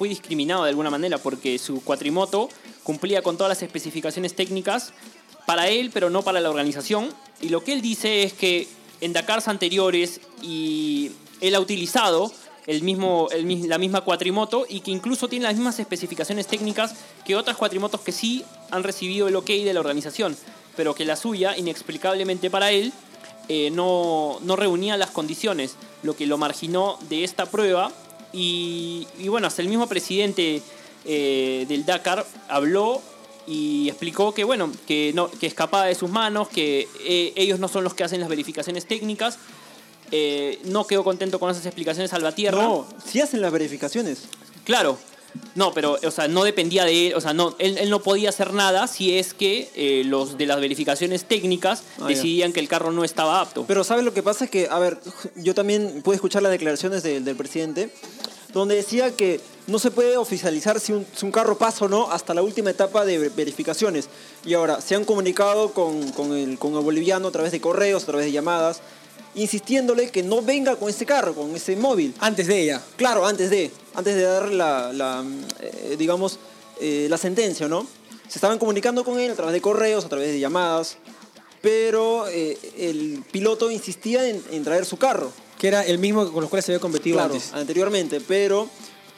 fue 0.00 0.08
discriminado 0.08 0.62
de 0.62 0.70
alguna 0.70 0.88
manera 0.88 1.18
porque 1.18 1.58
su 1.58 1.84
cuatrimoto 1.84 2.48
cumplía 2.84 3.20
con 3.20 3.36
todas 3.36 3.50
las 3.50 3.62
especificaciones 3.62 4.34
técnicas 4.34 4.94
para 5.44 5.68
él, 5.68 5.90
pero 5.92 6.08
no 6.08 6.22
para 6.22 6.40
la 6.40 6.48
organización. 6.48 7.10
Y 7.42 7.50
lo 7.50 7.62
que 7.62 7.74
él 7.74 7.82
dice 7.82 8.22
es 8.22 8.32
que 8.32 8.66
en 9.02 9.12
Dakars 9.12 9.46
anteriores 9.46 10.22
y 10.40 11.10
él 11.42 11.54
ha 11.54 11.60
utilizado 11.60 12.32
el 12.66 12.82
mismo, 12.82 13.28
la 13.44 13.76
misma 13.76 14.00
cuatrimoto 14.00 14.64
y 14.66 14.80
que 14.80 14.90
incluso 14.90 15.28
tiene 15.28 15.42
las 15.42 15.54
mismas 15.54 15.78
especificaciones 15.78 16.46
técnicas 16.46 16.94
que 17.26 17.36
otras 17.36 17.58
cuatrimotos 17.58 18.00
que 18.00 18.12
sí 18.12 18.42
han 18.70 18.82
recibido 18.82 19.28
el 19.28 19.36
ok 19.36 19.48
de 19.48 19.74
la 19.74 19.80
organización, 19.80 20.34
pero 20.76 20.94
que 20.94 21.04
la 21.04 21.16
suya, 21.16 21.58
inexplicablemente 21.58 22.48
para 22.48 22.72
él, 22.72 22.94
eh, 23.48 23.70
no, 23.70 24.38
no 24.40 24.56
reunía 24.56 24.96
las 24.96 25.10
condiciones, 25.10 25.76
lo 26.02 26.16
que 26.16 26.24
lo 26.24 26.38
marginó 26.38 26.98
de 27.10 27.22
esta 27.22 27.44
prueba. 27.44 27.92
Y, 28.32 29.06
y 29.18 29.28
bueno, 29.28 29.46
hasta 29.46 29.62
el 29.62 29.68
mismo 29.68 29.88
presidente 29.88 30.62
eh, 31.04 31.64
del 31.68 31.84
Dakar 31.84 32.26
habló 32.48 33.00
y 33.46 33.88
explicó 33.88 34.32
que 34.34 34.44
bueno, 34.44 34.70
que, 34.86 35.12
no, 35.14 35.30
que 35.30 35.46
escapaba 35.46 35.86
de 35.86 35.94
sus 35.94 36.10
manos, 36.10 36.48
que 36.48 36.88
eh, 37.00 37.32
ellos 37.36 37.58
no 37.58 37.68
son 37.68 37.84
los 37.84 37.94
que 37.94 38.04
hacen 38.04 38.20
las 38.20 38.28
verificaciones 38.28 38.86
técnicas. 38.86 39.38
Eh, 40.12 40.58
no 40.64 40.86
quedó 40.86 41.04
contento 41.04 41.38
con 41.38 41.50
esas 41.50 41.66
explicaciones 41.66 42.10
Salvatierra. 42.10 42.62
No, 42.62 42.86
sí 43.04 43.20
hacen 43.20 43.40
las 43.40 43.52
verificaciones. 43.52 44.24
Claro. 44.64 44.98
No, 45.54 45.72
pero, 45.72 45.98
o 46.04 46.10
sea, 46.10 46.28
no 46.28 46.44
dependía 46.44 46.84
de 46.84 47.08
él, 47.08 47.14
o 47.14 47.20
sea, 47.20 47.32
no, 47.34 47.54
él, 47.58 47.76
él 47.78 47.90
no 47.90 48.00
podía 48.00 48.28
hacer 48.28 48.52
nada 48.52 48.86
si 48.86 49.18
es 49.18 49.34
que 49.34 49.68
eh, 49.74 50.02
los 50.04 50.38
de 50.38 50.46
las 50.46 50.60
verificaciones 50.60 51.24
técnicas 51.24 51.82
Ah, 51.96 52.02
ya. 52.02 52.06
decidían 52.08 52.52
que 52.52 52.60
el 52.60 52.68
carro 52.68 52.92
no 52.92 53.04
estaba 53.04 53.40
apto. 53.40 53.64
Pero 53.66 53.82
¿sabes 53.84 54.04
lo 54.04 54.14
que 54.14 54.22
pasa? 54.22 54.44
Es 54.44 54.50
que, 54.50 54.68
a 54.70 54.78
ver, 54.78 54.98
yo 55.36 55.54
también 55.54 56.02
pude 56.02 56.14
escuchar 56.16 56.42
las 56.42 56.52
declaraciones 56.52 57.02
de- 57.02 57.20
del 57.20 57.36
presidente, 57.36 57.90
donde 58.52 58.74
decía 58.76 59.14
que 59.16 59.40
no 59.68 59.78
se 59.78 59.90
puede 59.92 60.16
oficializar 60.16 60.80
si 60.80 60.92
un, 60.92 61.06
si 61.14 61.24
un 61.24 61.30
carro 61.32 61.56
pasa 61.58 61.84
o 61.84 61.88
no 61.88 62.10
hasta 62.10 62.34
la 62.34 62.42
última 62.42 62.70
etapa 62.70 63.04
de 63.04 63.18
ver- 63.18 63.30
verificaciones. 63.30 64.08
Y 64.44 64.54
ahora, 64.54 64.80
se 64.80 64.94
han 64.96 65.04
comunicado 65.04 65.72
con, 65.72 66.10
con 66.12 66.32
el, 66.36 66.58
con 66.58 66.74
el 66.74 66.80
boliviano 66.80 67.28
a 67.28 67.30
través 67.32 67.52
de 67.52 67.60
correos, 67.60 68.02
a 68.04 68.06
través 68.06 68.26
de 68.26 68.32
llamadas, 68.32 68.80
insistiéndole 69.34 70.10
que 70.10 70.22
no 70.22 70.42
venga 70.42 70.76
con 70.76 70.88
ese 70.88 71.06
carro, 71.06 71.34
con 71.34 71.54
ese 71.54 71.76
móvil. 71.76 72.14
Antes 72.20 72.46
de 72.46 72.62
ella. 72.62 72.82
Claro, 72.96 73.26
antes 73.26 73.50
de, 73.50 73.70
antes 73.94 74.14
de 74.16 74.22
dar 74.22 74.50
la, 74.50 74.92
la, 74.92 75.24
eh, 75.60 75.96
digamos, 75.98 76.38
eh, 76.80 77.06
la 77.08 77.16
sentencia, 77.18 77.68
¿no? 77.68 77.86
Se 78.28 78.38
estaban 78.38 78.58
comunicando 78.58 79.04
con 79.04 79.18
él 79.18 79.30
a 79.30 79.34
través 79.34 79.52
de 79.52 79.60
correos, 79.60 80.04
a 80.04 80.08
través 80.08 80.28
de 80.28 80.38
llamadas, 80.40 80.96
pero 81.62 82.26
eh, 82.28 82.58
el 82.78 83.22
piloto 83.30 83.70
insistía 83.70 84.28
en, 84.28 84.42
en 84.50 84.64
traer 84.64 84.86
su 84.86 84.96
carro. 84.96 85.32
Que 85.58 85.68
era 85.68 85.84
el 85.84 85.98
mismo 85.98 86.32
con 86.32 86.40
los 86.40 86.48
cuales 86.48 86.64
se 86.64 86.72
había 86.72 86.80
competido 86.80 87.16
Claro, 87.16 87.34
antes. 87.34 87.52
anteriormente, 87.52 88.20
pero 88.20 88.68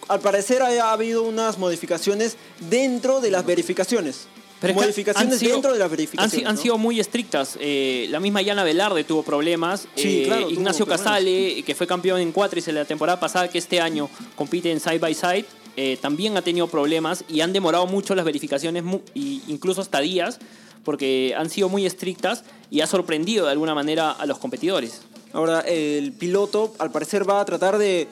al 0.08 0.20
parecer 0.20 0.60
ha, 0.62 0.68
ha 0.88 0.92
habido 0.92 1.22
unas 1.22 1.56
modificaciones 1.58 2.36
dentro 2.68 3.20
de 3.20 3.30
las 3.30 3.46
verificaciones. 3.46 4.22
Pero 4.62 4.74
modificaciones 4.74 5.38
sido- 5.38 5.52
dentro 5.52 5.74
de 5.74 5.82
Han, 5.82 5.90
verificaciones. 5.90 6.32
si- 6.40 6.44
han 6.46 6.54
¿no? 6.54 6.60
sido 6.62 6.78
muy 6.78 6.98
estrictas. 7.00 7.58
Eh, 7.60 8.06
la 8.10 8.18
misma 8.20 8.40
Yana 8.42 8.64
Velarde 8.64 9.04
tuvo 9.04 9.22
problemas. 9.22 9.86
Sí, 9.94 10.22
Eh, 10.22 10.24
claro, 10.24 10.42
tuvo 10.42 10.50
Ignacio 10.52 10.86
problemas. 10.86 11.06
Casale, 11.06 11.62
que 11.64 11.74
fue 11.74 11.86
campeón 11.86 12.20
en 12.20 12.32
cuatris 12.32 12.68
en 12.68 12.76
la 12.76 12.84
temporada 12.84 13.20
pasada, 13.20 13.48
que 13.48 13.58
este 13.58 13.80
año 13.80 14.08
compite 14.36 14.70
en 14.72 14.80
Side 14.80 14.98
by 14.98 15.14
Side, 15.14 15.44
eh, 15.76 15.98
también 16.00 16.36
ha 16.36 16.42
tenido 16.42 16.66
problemas 16.68 17.24
y 17.28 17.40
han 17.40 17.52
demorado 17.52 17.86
mucho 17.86 18.14
las 18.14 18.24
verificaciones, 18.24 18.82
mu- 18.84 19.00
y 19.14 19.42
incluso 19.48 19.80
hasta 19.80 20.00
días, 20.00 20.38
porque 20.84 21.34
han 21.36 21.48
sido 21.50 21.68
muy 21.68 21.86
estrictas 21.86 22.42
y 22.70 22.80
ha 22.80 22.86
sorprendido 22.86 23.46
de 23.46 23.52
alguna 23.52 23.74
manera 23.74 24.10
a 24.12 24.26
los 24.26 24.38
competidores. 24.38 25.02
Ahora, 25.32 25.60
el 25.60 26.12
piloto 26.12 26.74
al 26.78 26.90
parecer 26.90 27.28
va 27.28 27.40
a 27.40 27.44
tratar 27.44 27.78
de, 27.78 28.06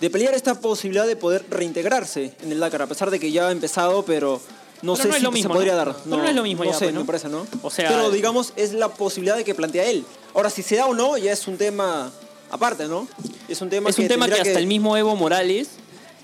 de 0.00 0.10
pelear 0.10 0.34
esta 0.34 0.60
posibilidad 0.60 1.06
de 1.06 1.14
poder 1.14 1.44
reintegrarse 1.48 2.34
en 2.42 2.50
el 2.52 2.58
Dakar, 2.58 2.82
a 2.82 2.86
pesar 2.88 3.10
de 3.10 3.20
que 3.20 3.30
ya 3.30 3.48
ha 3.48 3.52
empezado, 3.52 4.04
pero 4.04 4.40
no 4.84 4.94
Pero 4.94 5.02
sé 5.02 5.08
no 5.08 5.14
es 5.14 5.18
si 5.18 5.24
lo 5.24 5.32
mismo, 5.32 5.48
se 5.50 5.54
podría 5.54 5.72
¿no? 5.72 5.78
dar. 5.78 5.96
Pero 6.04 6.16
no 6.18 6.28
es 6.28 6.34
lo 6.34 6.42
mismo 6.42 6.64
No 6.64 6.70
ya, 6.70 6.76
sé, 6.78 6.84
pues, 6.86 6.94
¿no? 6.94 7.00
me 7.00 7.06
parece, 7.06 7.28
¿no? 7.28 7.46
O 7.62 7.70
sea, 7.70 7.88
pero 7.88 8.10
digamos, 8.10 8.52
es 8.56 8.72
la 8.72 8.88
posibilidad 8.88 9.36
de 9.36 9.44
que 9.44 9.54
plantea 9.54 9.84
él. 9.84 10.04
Ahora, 10.34 10.50
si 10.50 10.62
se 10.62 10.76
da 10.76 10.86
o 10.86 10.94
no, 10.94 11.16
ya 11.18 11.32
es 11.32 11.46
un 11.48 11.56
tema 11.56 12.12
aparte, 12.50 12.86
¿no? 12.86 13.08
Es 13.48 13.60
un 13.60 13.70
tema 13.70 13.90
es 13.90 13.98
un 13.98 14.06
tema 14.08 14.26
que 14.28 14.34
hasta 14.40 14.58
el 14.58 14.66
mismo 14.66 14.96
Evo 14.96 15.16
Morales 15.16 15.68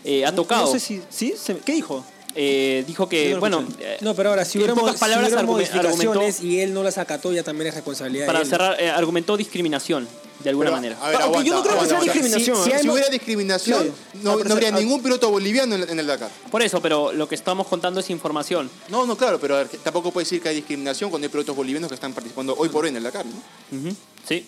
eh, 0.04 0.24
ha 0.24 0.34
tocado. 0.34 0.66
No 0.66 0.72
sé 0.72 0.80
si... 0.80 1.02
¿Sí? 1.10 1.34
¿Qué 1.64 1.72
dijo? 1.72 2.04
Eh, 2.36 2.84
dijo 2.86 3.08
que, 3.08 3.32
no 3.34 3.40
bueno, 3.40 3.60
escuché. 3.60 3.94
eh, 3.94 3.98
No, 4.02 4.14
pero 4.14 4.30
ahora, 4.30 4.44
si 4.44 4.60
si 4.60 4.64
palabras 5.00 5.44
modificaciones 5.44 6.36
argumentó- 6.36 6.44
y 6.46 6.60
él 6.60 6.72
no 6.72 6.84
las 6.84 6.96
acató, 6.98 7.32
ya 7.32 7.42
también 7.42 7.66
es 7.68 7.74
responsabilidad 7.74 8.26
para 8.26 8.38
de 8.38 8.44
él. 8.44 8.50
cerrar, 8.50 8.80
eh, 8.80 8.88
argumentó 8.88 9.36
discriminación, 9.36 10.06
de 10.42 10.50
alguna 10.50 10.66
Pero, 10.70 10.76
manera. 10.76 10.98
A 11.02 11.08
ver, 11.10 11.20
Aunque 11.22 11.44
yo 11.44 11.54
no 11.54 11.62
creo 11.62 11.74
que 11.78 11.86
sea 11.86 11.96
aguanta. 11.98 12.12
discriminación, 12.12 12.64
Si, 12.64 12.70
si 12.70 12.78
Si 12.78 12.88
hubiera 12.88 13.08
discriminación, 13.10 13.78
Claro. 13.78 13.94
no, 14.22 14.30
parecer- 14.32 14.48
no 14.48 14.54
habría 14.54 14.68
al- 14.68 14.74
ningún 14.74 15.02
piloto 15.02 15.30
boliviano 15.30 15.74
en, 15.74 15.88
en 15.90 15.98
el 15.98 16.06
Dakar. 16.06 16.30
Por 16.50 16.62
eso, 16.62 16.80
pero 16.80 17.12
lo 17.12 17.28
que 17.28 17.34
estamos 17.34 17.66
contando 17.66 18.00
es 18.00 18.08
información. 18.10 18.70
No, 18.88 19.06
no, 19.06 19.16
claro, 19.16 19.38
pero 19.38 19.54
a 19.56 19.58
ver, 19.58 19.68
tampoco 19.82 20.10
puede 20.12 20.24
decir 20.24 20.40
que 20.42 20.48
hay 20.48 20.56
discriminación 20.56 21.10
cuando 21.10 21.26
hay 21.26 21.30
pilotos 21.30 21.54
bolivianos 21.54 21.88
que 21.88 21.94
están 21.94 22.12
participando 22.14 22.54
hoy 22.56 22.68
por 22.70 22.84
hoy 22.84 22.90
en 22.90 22.96
el 22.96 23.02
Dakar. 23.02 23.26
¿no? 23.26 23.90
Sí. 24.26 24.46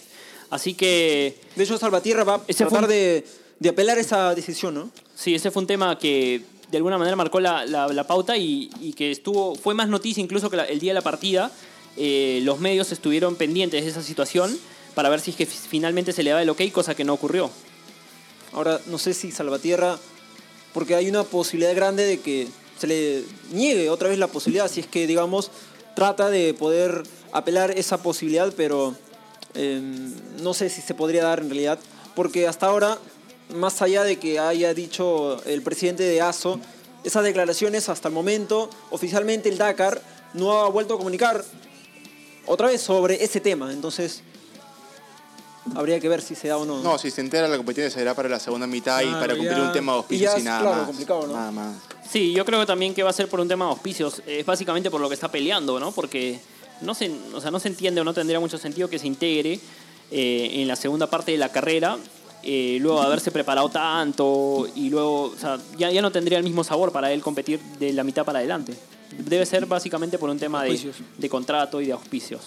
Así 0.51 0.75
que, 0.75 1.39
De 1.57 1.65
hecho, 1.65 1.79
Salvatierra 1.79 2.25
va 2.25 2.35
a 2.35 2.39
fue 2.41 2.55
tratar 2.55 2.85
un- 2.85 2.89
de, 2.91 3.27
de 3.59 3.69
apelar 3.69 3.99
esa 3.99 4.35
decisión, 4.35 4.75
¿no? 4.75 4.91
sí, 5.15 5.35
ese 5.35 5.51
fue 5.51 5.61
un 5.63 5.67
tema 5.67 5.99
que 5.99 6.43
de 6.71 6.77
alguna 6.79 6.97
manera 6.99 7.17
marcó 7.17 7.39
la, 7.41 7.65
la- 7.67 7.89
la 7.89 8.07
pauta 8.07 8.37
y, 8.37 8.71
y 8.81 8.93
que 8.95 9.11
estuvo 9.11 9.55
fue 9.55 9.75
más 9.75 9.89
noticia 9.89 10.23
incluso 10.23 10.49
que 10.51 10.57
la- 10.57 10.65
el 10.65 10.79
día 10.81 10.93
de 10.93 10.95
la 10.95 11.03
partida. 11.03 11.51
Eh, 11.99 12.41
los 12.45 12.59
medios 12.59 12.91
estuvieron 12.91 13.37
pendientes 13.37 13.85
de 13.85 13.91
esa 13.91 14.03
situación 14.03 14.59
para 14.95 15.09
ver 15.09 15.21
si 15.21 15.31
es 15.33 15.37
que 15.37 15.47
fi- 15.47 15.69
finalmente 15.69 16.13
se 16.13 16.23
le 16.23 16.31
daba 16.31 16.43
el 16.43 16.51
ok, 16.51 16.61
cosa 16.73 16.95
que 16.95 17.05
no 17.05 17.15
ocurrió. 17.15 17.51
Ahora, 18.53 18.81
no 18.87 18.99
sé 18.99 19.15
si 19.15 19.31
Salvatierra, 19.33 19.99
porque 20.75 20.95
hay 20.95 21.09
una 21.09 21.25
posibilidad 21.25 21.75
grande 21.75 22.05
de 22.05 22.21
que 22.21 22.49
se 22.79 22.87
le 22.87 23.25
niegue 23.51 23.89
otra 23.91 24.09
vez 24.09 24.19
la 24.19 24.27
posibilidad, 24.27 24.69
si 24.71 24.81
es 24.81 24.87
que, 24.87 25.07
digamos, 25.07 25.51
trata 25.95 26.31
de 26.31 26.53
poder 26.55 27.03
apelar 27.33 27.71
esa 27.79 28.03
posibilidad, 28.03 28.53
pero 28.57 28.95
eh, 29.55 29.81
no 30.41 30.55
sé 30.55 30.69
si 30.71 30.81
se 30.83 30.95
podría 30.95 31.25
dar 31.25 31.41
en 31.41 31.49
realidad, 31.51 31.79
porque 32.15 32.47
hasta 32.49 32.67
ahora, 32.67 32.99
más 33.55 33.81
allá 33.83 34.05
de 34.05 34.19
que 34.19 34.39
haya 34.39 34.75
dicho 34.75 35.43
el 35.45 35.63
presidente 35.63 36.03
de 36.03 36.21
ASO, 36.21 36.59
esas 37.05 37.25
declaraciones 37.25 37.89
hasta 37.89 38.09
el 38.09 38.15
momento, 38.15 38.69
oficialmente 38.91 39.49
el 39.49 39.59
Dakar 39.59 40.01
no 40.35 40.53
ha 40.61 40.69
vuelto 40.69 40.95
a 40.95 40.99
comunicar 40.99 41.45
otra 42.47 42.69
vez 42.69 42.81
sobre 42.81 43.23
ese 43.25 43.41
tema, 43.41 43.73
entonces 43.73 44.23
habría 45.75 46.01
que 46.01 46.09
ver 46.09 46.21
si 46.23 46.35
se 46.35 46.49
da 46.49 46.57
o 46.59 46.65
no. 46.65 46.83
No, 46.83 46.99
si 46.99 47.11
se 47.11 47.21
entera 47.21 47.49
la 47.49 47.57
competencia 47.57 47.91
será 47.99 48.15
para 48.15 48.29
la 48.29 48.39
segunda 48.41 48.67
mitad 48.67 49.01
y 49.03 49.07
para 49.13 49.35
cumplir 49.35 49.57
ya- 49.57 49.63
un 49.63 49.73
tema 49.73 49.93
de 49.93 49.97
y 49.97 50.01
auspicios 50.01 50.31
ya 50.33 50.37
y, 50.37 50.41
es, 50.41 50.45
nada 50.45 50.61
claro, 50.61 50.77
más. 50.79 50.87
complicado, 50.87 51.27
¿no? 51.27 51.33
Nada 51.35 51.51
más. 51.53 51.77
Sí, 52.11 52.33
yo 52.33 52.45
creo 52.45 52.61
que 52.61 52.67
también 52.67 52.95
que 52.95 53.03
va 53.03 53.11
a 53.11 53.13
ser 53.15 53.29
por 53.29 53.41
un 53.41 53.49
tema 53.49 53.65
de 53.67 53.71
auspicios. 53.73 54.23
Es 54.27 54.45
básicamente 54.45 54.91
por 54.91 55.01
lo 55.01 55.09
que 55.09 55.15
está 55.15 55.29
peleando, 55.31 55.79
¿no? 55.81 55.93
Porque 55.93 56.39
no 56.81 56.95
se, 56.95 57.11
o 57.35 57.41
sea, 57.41 57.51
no 57.51 57.59
se 57.61 57.69
entiende 57.69 58.01
o 58.01 58.05
no 58.05 58.13
tendría 58.13 58.41
mucho 58.41 58.59
sentido 58.59 58.89
que 58.91 58.99
se 58.99 59.07
integre 59.07 59.59
eh, 60.11 60.51
en 60.55 60.69
la 60.69 60.77
segunda 60.77 61.07
parte 61.09 61.33
de 61.33 61.39
la 61.39 61.49
carrera, 61.51 61.97
eh, 62.43 62.79
luego 62.81 63.01
de 63.01 63.07
haberse 63.07 63.31
preparado 63.31 63.69
tanto 63.69 64.67
y 64.75 64.91
luego, 64.91 65.27
o 65.27 65.37
sea, 65.39 65.59
ya, 65.79 65.91
ya 65.91 66.03
no 66.03 66.11
tendría 66.11 66.39
el 66.39 66.45
mismo 66.45 66.65
sabor 66.65 66.91
para 66.93 67.13
él 67.13 67.23
competir 67.23 67.61
de 67.79 67.93
la 67.93 68.03
mitad 68.05 68.25
para 68.25 68.41
adelante. 68.41 68.75
Debe 69.17 69.47
ser 69.47 69.67
básicamente 69.67 70.19
por 70.19 70.29
un 70.29 70.39
tema 70.39 70.63
de, 70.65 70.71
Auspicios. 70.71 70.97
de 71.19 71.29
contrato 71.29 71.81
y 71.81 71.87
de 71.87 71.93
auspicios. 71.93 72.41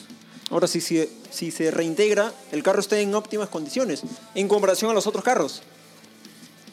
Ahora, 0.51 0.67
si, 0.67 0.79
si, 0.81 1.09
si 1.31 1.51
se 1.51 1.71
reintegra, 1.71 2.31
el 2.51 2.61
carro 2.63 2.79
está 2.79 2.99
en 2.99 3.13
óptimas 3.15 3.49
condiciones 3.49 4.01
en 4.35 4.47
comparación 4.47 4.91
a 4.91 4.93
los 4.93 5.07
otros 5.07 5.23
carros. 5.23 5.61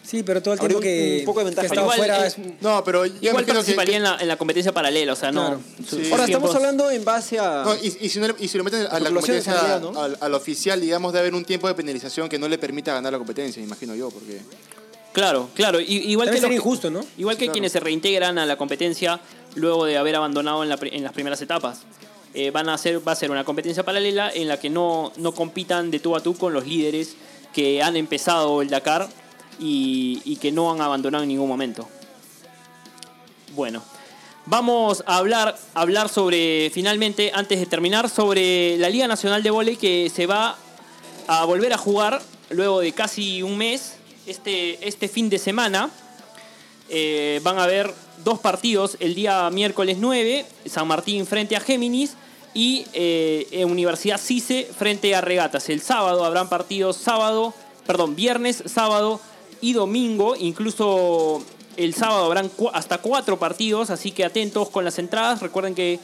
Sí, 0.04 0.22
pero 0.24 0.42
todo 0.42 0.54
el 0.54 0.60
tiempo 0.60 0.78
un- 0.78 0.82
que, 0.82 1.16
un 1.20 1.24
poco 1.24 1.38
de 1.38 1.44
ventaja. 1.46 1.68
que 1.68 1.70
Pero 1.70 1.82
igual, 1.82 1.96
fuera 1.96 2.24
eh, 2.24 2.26
es 2.26 2.36
No, 2.60 2.82
pero 2.84 3.06
yo 3.06 3.12
Igual 3.14 3.22
imagino 3.22 3.46
que- 3.46 3.52
participaría 3.54 3.92
que- 3.92 3.96
en, 3.98 4.02
la, 4.02 4.16
en 4.20 4.28
la 4.28 4.36
competencia 4.36 4.72
paralela, 4.72 5.12
o 5.12 5.16
sea, 5.16 5.30
no. 5.30 5.46
Claro. 5.46 5.60
Sí. 5.78 5.84
sus 5.84 5.92
Ahora, 6.12 6.24
estamos 6.24 6.26
tiempos- 6.26 6.56
hablando 6.56 6.90
en 6.90 7.04
base 7.04 7.38
a... 7.38 7.62
No, 7.64 7.74
y, 7.76 7.96
y 8.00 8.08
si 8.08 8.18
no 8.18 8.26
le- 8.28 8.34
y 8.38 8.48
si 8.48 8.58
lo 8.58 8.64
meten 8.64 8.86
a 8.90 8.98
la 9.00 9.10
competencia, 9.10 9.52
en 9.54 9.58
realidad, 9.60 9.80
¿no? 9.80 10.02
al, 10.02 10.18
al 10.20 10.34
oficial, 10.34 10.80
digamos, 10.80 11.12
de 11.12 11.20
haber 11.20 11.34
un 11.34 11.44
tiempo 11.44 11.68
de 11.68 11.74
penalización 11.74 12.28
que 12.28 12.38
no 12.38 12.48
le 12.48 12.58
permita 12.58 12.92
ganar 12.92 13.12
la 13.12 13.18
competencia, 13.18 13.62
imagino 13.62 13.94
yo, 13.94 14.10
porque... 14.10 14.40
Claro, 15.12 15.48
claro. 15.54 15.78
I- 15.80 15.84
Igual 15.84 16.26
También 16.26 16.34
que 16.34 16.40
sería 16.40 16.48
los- 16.48 16.56
injusto, 16.56 16.90
¿no? 16.90 17.06
Igual 17.16 17.36
que 17.36 17.44
claro. 17.44 17.52
quienes 17.52 17.72
se 17.72 17.80
reintegran 17.80 18.38
a 18.38 18.44
la 18.44 18.56
competencia 18.56 19.20
luego 19.54 19.84
de 19.86 19.96
haber 19.98 20.16
abandonado 20.16 20.62
en, 20.64 20.68
la 20.68 20.76
pri- 20.78 20.90
en 20.94 21.04
las 21.04 21.12
primeras 21.12 21.40
etapas. 21.42 21.78
Eh, 22.34 22.50
van 22.50 22.68
a 22.68 22.74
hacer, 22.74 23.06
va 23.06 23.12
a 23.12 23.16
ser 23.16 23.30
una 23.30 23.44
competencia 23.44 23.84
paralela 23.84 24.30
en 24.32 24.48
la 24.48 24.58
que 24.58 24.70
no, 24.70 25.12
no 25.16 25.32
compitan 25.32 25.90
de 25.90 26.00
tú 26.00 26.16
a 26.16 26.22
tú 26.22 26.34
con 26.34 26.54
los 26.54 26.66
líderes 26.66 27.14
que 27.52 27.82
han 27.82 27.96
empezado 27.96 28.62
el 28.62 28.70
Dakar 28.70 29.08
y, 29.58 30.22
y 30.24 30.36
que 30.36 30.50
no 30.50 30.72
han 30.72 30.80
abandonado 30.80 31.24
en 31.24 31.28
ningún 31.28 31.48
momento. 31.48 31.86
Bueno, 33.54 33.82
vamos 34.46 35.04
a 35.06 35.18
hablar, 35.18 35.58
hablar 35.74 36.08
sobre, 36.08 36.70
finalmente, 36.70 37.32
antes 37.34 37.60
de 37.60 37.66
terminar, 37.66 38.08
sobre 38.08 38.78
la 38.78 38.88
Liga 38.88 39.06
Nacional 39.06 39.42
de 39.42 39.50
Voley 39.50 39.76
que 39.76 40.08
se 40.08 40.26
va 40.26 40.56
a 41.26 41.44
volver 41.44 41.74
a 41.74 41.78
jugar 41.78 42.22
luego 42.48 42.80
de 42.80 42.92
casi 42.92 43.42
un 43.42 43.58
mes, 43.58 43.96
este, 44.26 44.88
este 44.88 45.08
fin 45.08 45.28
de 45.28 45.38
semana. 45.38 45.90
Eh, 46.88 47.40
van 47.42 47.58
a 47.58 47.64
haber 47.64 47.92
dos 48.24 48.38
partidos 48.38 48.96
el 49.00 49.14
día 49.14 49.48
miércoles 49.50 49.96
9, 49.98 50.44
San 50.66 50.86
Martín 50.86 51.26
frente 51.26 51.56
a 51.56 51.60
Géminis 51.60 52.14
y 52.54 52.84
eh, 52.92 53.64
Universidad 53.66 54.18
CICE 54.20 54.68
frente 54.76 55.14
a 55.14 55.20
Regatas. 55.20 55.68
El 55.70 55.80
sábado 55.80 56.24
habrán 56.24 56.48
partidos 56.48 56.96
sábado, 56.96 57.54
perdón, 57.86 58.14
viernes, 58.14 58.62
sábado 58.66 59.20
y 59.60 59.72
domingo. 59.72 60.36
Incluso 60.36 61.42
el 61.76 61.94
sábado 61.94 62.26
habrán 62.26 62.50
hasta 62.74 62.98
cuatro 62.98 63.38
partidos, 63.38 63.88
así 63.90 64.10
que 64.10 64.24
atentos 64.24 64.68
con 64.68 64.84
las 64.84 64.98
entradas. 64.98 65.40
Recuerden 65.40 65.74
que 65.74 65.98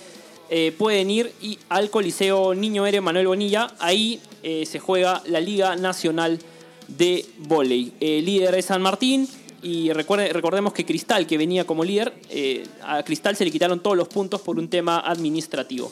eh, 0.50 0.74
pueden 0.78 1.10
ir 1.10 1.34
y- 1.42 1.58
al 1.68 1.90
Coliseo 1.90 2.54
Niño 2.54 2.86
Ere 2.86 3.02
Manuel 3.02 3.26
Bonilla. 3.26 3.74
Ahí 3.78 4.20
se 4.42 4.78
juega 4.78 5.22
la 5.26 5.40
Liga 5.40 5.76
Nacional 5.76 6.38
de 6.86 7.26
Voley. 7.40 7.92
Líder 8.00 8.54
es 8.54 8.64
San 8.66 8.80
Martín. 8.80 9.28
Y 9.62 9.92
recuerde- 9.92 10.32
recordemos 10.32 10.72
que 10.72 10.84
Cristal, 10.86 11.26
que 11.26 11.36
venía 11.36 11.66
como 11.66 11.84
líder, 11.84 12.14
eh, 12.30 12.66
a 12.82 13.02
Cristal 13.02 13.36
se 13.36 13.44
le 13.44 13.50
quitaron 13.50 13.80
todos 13.80 13.96
los 13.96 14.08
puntos 14.08 14.40
por 14.40 14.58
un 14.58 14.68
tema 14.68 15.00
administrativo. 15.00 15.90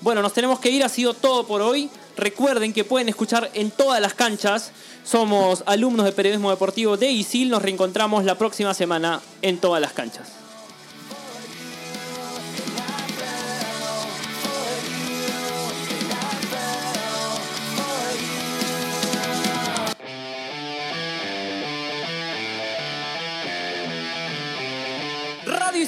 Bueno, 0.00 0.22
nos 0.22 0.32
tenemos 0.32 0.58
que 0.60 0.70
ir, 0.70 0.82
ha 0.84 0.88
sido 0.88 1.14
todo 1.14 1.46
por 1.46 1.62
hoy. 1.62 1.88
Recuerden 2.16 2.72
que 2.72 2.84
pueden 2.84 3.08
escuchar 3.08 3.50
en 3.54 3.70
todas 3.70 4.00
las 4.00 4.14
canchas. 4.14 4.72
Somos 5.04 5.62
alumnos 5.66 6.04
de 6.06 6.12
periodismo 6.12 6.50
deportivo 6.50 6.96
de 6.96 7.10
ISIL. 7.10 7.48
Nos 7.50 7.62
reencontramos 7.62 8.24
la 8.24 8.36
próxima 8.36 8.74
semana 8.74 9.20
en 9.42 9.58
todas 9.58 9.80
las 9.80 9.92
canchas. 9.92 10.43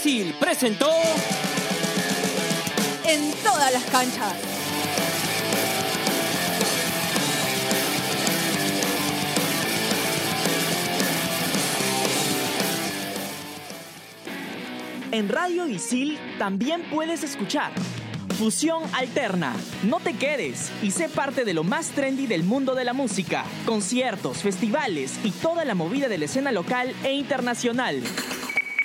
Presentó 0.07 0.89
En 3.05 3.33
todas 3.43 3.73
las 3.73 3.83
canchas. 3.87 4.35
En 15.11 15.29
Radio 15.29 15.67
Isil 15.67 16.17
también 16.39 16.83
puedes 16.89 17.25
escuchar 17.25 17.73
Fusión 18.39 18.85
Alterna. 18.93 19.57
No 19.83 19.99
te 19.99 20.13
quedes 20.13 20.71
y 20.85 20.93
sé 20.93 21.09
parte 21.09 21.45
de 21.45 21.53
lo 21.53 21.65
más 21.65 21.89
trendy 21.91 22.29
del 22.29 22.45
mundo 22.45 22.77
de 22.77 22.85
la 22.85 22.93
música, 22.93 23.45
conciertos, 23.65 24.39
festivales 24.39 25.19
y 25.25 25.33
toda 25.33 25.65
la 25.65 25.75
movida 25.75 26.07
de 26.07 26.19
la 26.19 26.27
escena 26.27 26.53
local 26.53 26.95
e 27.03 27.15
internacional. 27.15 28.05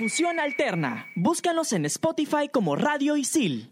Fusión 0.02 0.40
Alterna. 0.40 1.12
Búscanos 1.14 1.74
en 1.74 1.86
Spotify 1.86 2.50
como 2.52 2.76
Radio 2.76 3.18
Isil. 3.18 3.70